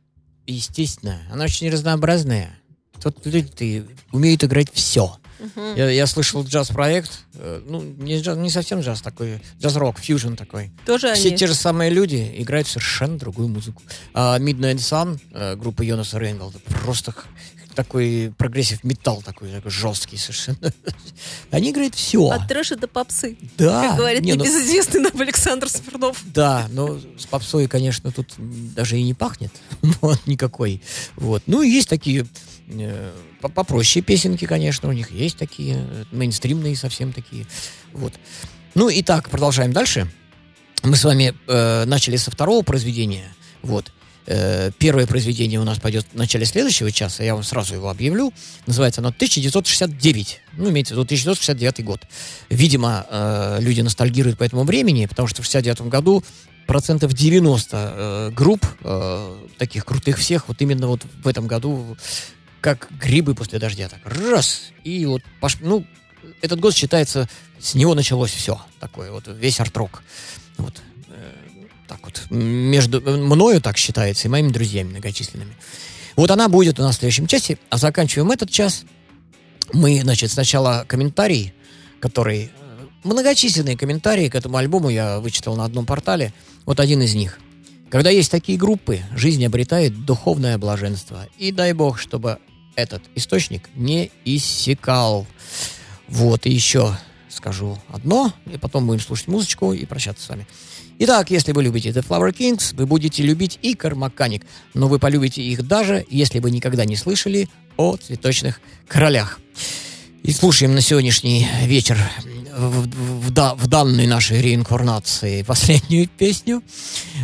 Естественно, 0.47 1.21
она 1.33 1.47
очень 1.47 1.69
разнообразная. 1.69 2.57
Тут 3.03 3.27
люди 3.27 3.85
умеют 4.13 4.45
играть 4.45 4.69
все. 4.73 5.17
Я, 5.75 5.91
я 5.91 6.07
слышал 6.07 6.45
джаз-проект, 6.45 7.25
э, 7.35 7.61
ну, 7.67 7.83
не, 7.83 8.21
джаз, 8.21 8.39
не 8.39 8.49
совсем 8.49 8.83
джаз 8.83 9.03
такой, 9.03 9.43
джаз-рок, 9.61 9.99
фьюжн 9.99 10.35
такой. 10.35 10.71
Тоже 10.87 11.13
Все 11.15 11.31
они. 11.31 11.37
те 11.37 11.49
же 11.49 11.55
самые 11.55 11.91
люди 11.91 12.37
играют 12.37 12.69
совершенно 12.69 13.19
другую 13.19 13.49
музыку. 13.49 13.83
А 14.15 14.39
Midnight 14.39 14.77
Sun, 14.77 15.19
э, 15.33 15.57
группа 15.57 15.83
Йонаса 15.83 16.21
Рейнголда, 16.21 16.61
просто 16.85 17.13
такой 17.77 18.33
progressive 18.37 18.83
metal 18.83 19.23
такой, 19.23 19.51
такой 19.53 19.71
жесткий 19.71 20.17
совершенно. 20.17 20.73
Они 21.53 21.71
играют 21.71 21.95
все. 21.95 22.29
От 22.31 22.49
трэша 22.49 22.77
до 22.77 22.89
попсы. 22.89 23.37
Да. 23.57 23.83
Как 23.89 23.97
говорит 23.99 24.23
Не, 24.23 24.33
ну- 24.33 24.45
небезызвестный 24.45 25.01
нам 25.01 25.21
Александр 25.21 25.69
Смирнов. 25.69 26.21
Да, 26.25 26.67
но 26.71 26.99
с 27.19 27.27
попсой, 27.27 27.69
конечно, 27.69 28.11
тут 28.11 28.35
даже 28.39 28.99
и 28.99 29.03
не 29.05 29.15
пахнет. 29.15 29.53
Вот, 30.01 30.27
никакой. 30.27 30.83
Вот. 31.17 31.43
Ну, 31.47 31.63
и 31.63 31.69
есть 31.69 31.89
такие 31.89 32.27
э, 32.69 33.13
по- 33.41 33.49
попроще 33.49 34.05
песенки, 34.05 34.47
конечно, 34.47 34.89
у 34.89 34.93
них 34.93 35.11
есть 35.11 35.37
такие, 35.37 35.77
э, 35.77 36.05
мейнстримные 36.11 36.75
совсем 36.77 37.13
такие. 37.13 37.47
Вот. 37.93 38.15
Ну, 38.75 38.89
и 38.89 39.03
так, 39.03 39.29
продолжаем 39.31 39.73
дальше. 39.73 40.11
Мы 40.83 40.97
с 40.97 41.05
вами 41.05 41.35
э, 41.47 41.85
начали 41.85 42.17
со 42.17 42.31
второго 42.31 42.63
произведения. 42.63 43.33
Вот. 43.63 43.93
Э, 44.27 44.71
первое 44.79 45.07
произведение 45.07 45.61
у 45.61 45.65
нас 45.65 45.79
пойдет 45.79 46.07
в 46.13 46.17
начале 46.17 46.45
следующего 46.47 46.91
часа, 46.91 47.23
я 47.23 47.35
вам 47.35 47.45
сразу 47.45 47.75
его 47.75 47.89
объявлю. 47.89 48.33
Называется 48.67 49.01
оно 49.01 49.09
1969. 49.09 50.41
Ну, 50.55 50.71
имеется 50.71 50.95
в 50.95 50.97
виду 50.97 51.05
1969 51.05 51.85
год. 51.85 52.03
Видимо, 52.51 53.07
э, 53.09 53.59
люди 53.61 53.81
ностальгируют 53.81 54.39
по 54.39 54.45
этому 54.45 54.65
времени, 54.65 55.07
потому 55.07 55.29
что 55.29 55.43
в 55.43 55.45
69 55.45 55.83
году 55.83 56.25
процентов 56.67 57.13
90 57.13 57.77
э, 57.77 58.31
групп, 58.35 58.67
э, 58.83 59.39
таких 59.59 59.85
крутых 59.85 60.19
всех, 60.19 60.49
вот 60.49 60.61
именно 60.61 60.89
вот 60.89 61.03
в 61.23 61.29
этом 61.29 61.47
году, 61.47 61.97
как 62.61 62.89
грибы 62.91 63.35
после 63.35 63.59
дождя. 63.59 63.89
Так 63.89 64.01
раз, 64.05 64.73
и 64.83 65.07
вот, 65.07 65.23
пош- 65.41 65.59
ну, 65.61 65.87
этот 66.43 66.59
год 66.59 66.75
считается, 66.75 67.29
с 67.61 67.75
него 67.75 67.95
началось 67.95 68.33
все 68.33 68.61
такое, 68.81 69.13
вот 69.13 69.29
весь 69.29 69.61
арт-рок. 69.61 70.03
Вот. 70.59 70.83
Так 71.89 72.01
вот, 72.03 72.27
между 72.31 73.01
мною 73.01 73.61
так 73.61 73.77
считается 73.77 74.27
и 74.27 74.31
моими 74.31 74.51
друзьями 74.51 74.91
многочисленными. 74.91 75.55
Вот 76.17 76.31
она 76.31 76.49
будет 76.49 76.81
у 76.81 76.83
нас 76.83 76.97
в 76.97 76.99
следующем 76.99 77.27
часе, 77.27 77.59
а 77.71 77.77
заканчиваем 77.77 78.31
этот 78.31 78.51
час. 78.51 78.85
Мы, 79.73 80.01
значит, 80.01 80.31
сначала 80.31 80.85
комментарий, 80.89 81.53
который... 82.01 82.45
э, 82.47 82.87
Многочисленные 83.05 83.77
комментарии 83.77 84.29
к 84.29 84.35
этому 84.35 84.57
альбому 84.57 84.89
я 84.89 85.21
вычитал 85.21 85.57
на 85.57 85.65
одном 85.65 85.87
портале. 85.87 86.33
Вот 86.65 86.81
один 86.81 87.03
из 87.03 87.15
них. 87.15 87.39
Когда 87.91 88.11
есть 88.11 88.31
такие 88.31 88.59
группы, 88.59 89.01
жизнь 89.15 89.45
обретает 89.45 90.05
духовное 90.05 90.59
блаженство. 90.59 91.29
И 91.39 91.53
дай 91.53 91.73
бог, 91.73 92.01
чтобы 92.01 92.39
этот 92.75 93.03
источник 93.15 93.69
не 93.75 94.11
иссякал. 94.25 95.27
Вот, 96.09 96.47
и 96.47 96.51
еще 96.51 96.97
скажу 97.29 97.79
одно, 97.89 98.33
и 98.47 98.57
потом 98.59 98.87
будем 98.87 99.01
слушать 99.01 99.29
музычку 99.29 99.73
и 99.73 99.85
прощаться 99.85 100.25
с 100.25 100.29
вами. 100.29 100.47
Итак, 100.99 101.31
если 101.31 101.53
вы 101.53 101.63
любите 101.63 101.91
The 101.91 102.03
Flower 102.07 102.33
Kings, 102.35 102.75
вы 102.75 102.87
будете 102.87 103.23
любить 103.23 103.59
и 103.61 103.75
Кармаканик, 103.75 104.47
но 104.73 104.89
вы 104.89 104.99
полюбите 104.99 105.43
их 105.43 105.67
даже, 105.67 106.07
если 106.09 106.39
вы 106.39 106.51
никогда 106.51 106.85
не 106.87 106.97
слышали 106.97 107.49
о 107.77 107.97
цветочных 107.97 108.61
королях. 108.89 109.39
И 110.23 110.33
слушаем 110.33 110.75
на 110.75 110.81
сегодняшний 110.81 111.47
вечер 111.65 111.99
в, 112.57 112.87
в- 112.87 113.21
в 113.27 113.31
да- 113.31 113.55
в 113.55 113.67
данной 113.67 114.07
нашей 114.07 114.41
реинкарнации 114.41 115.43
последнюю 115.47 116.09
песню. 116.09 116.63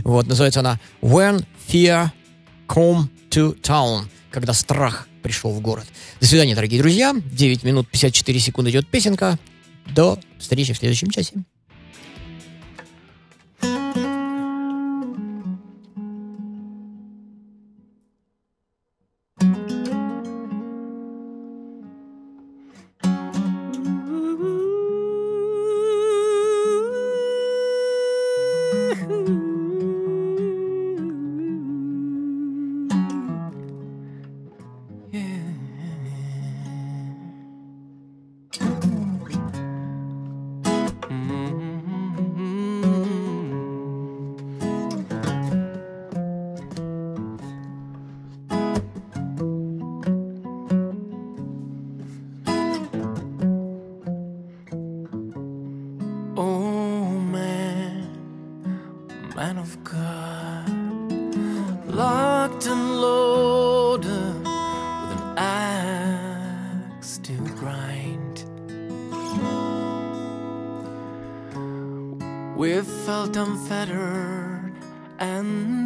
Вот, 0.05 0.27
называется 0.27 0.61
она 0.61 0.79
When 1.01 1.45
Fear 1.69 2.11
Come 2.69 3.09
to 3.31 3.59
Town, 3.63 4.05
когда 4.31 4.53
страх 4.53 5.09
пришел 5.23 5.51
в 5.51 5.61
город. 5.61 5.87
До 6.21 6.27
свидания, 6.27 6.55
дорогие 6.55 6.81
друзья. 6.81 7.15
9 7.15 7.63
минут 7.65 7.89
54 7.91 8.39
секунды 8.39 8.71
идет 8.71 8.87
песенка. 8.89 9.39
До 9.95 10.19
встречи 10.39 10.75
в 10.75 10.79
следующем 10.79 11.11
часе. 11.11 11.33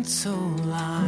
so 0.09 0.30
loud. 0.66 1.05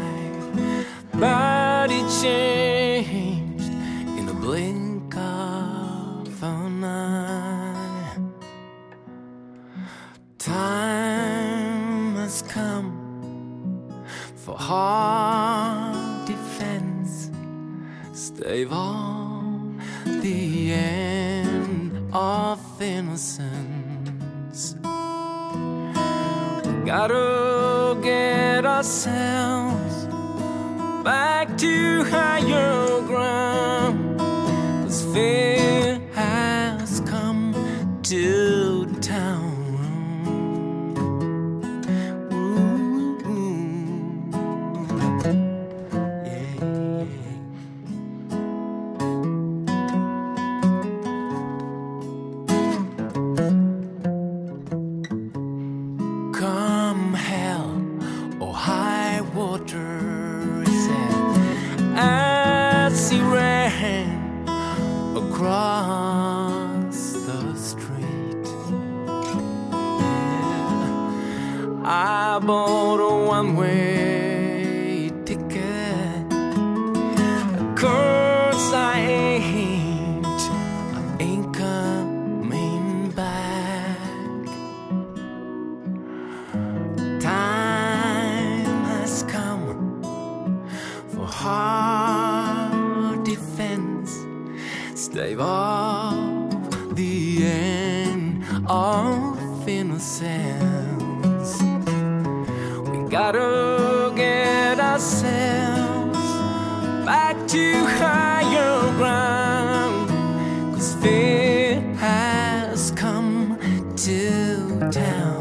Town. 114.90 115.37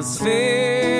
Cause 0.00 0.18
faith 0.18 0.99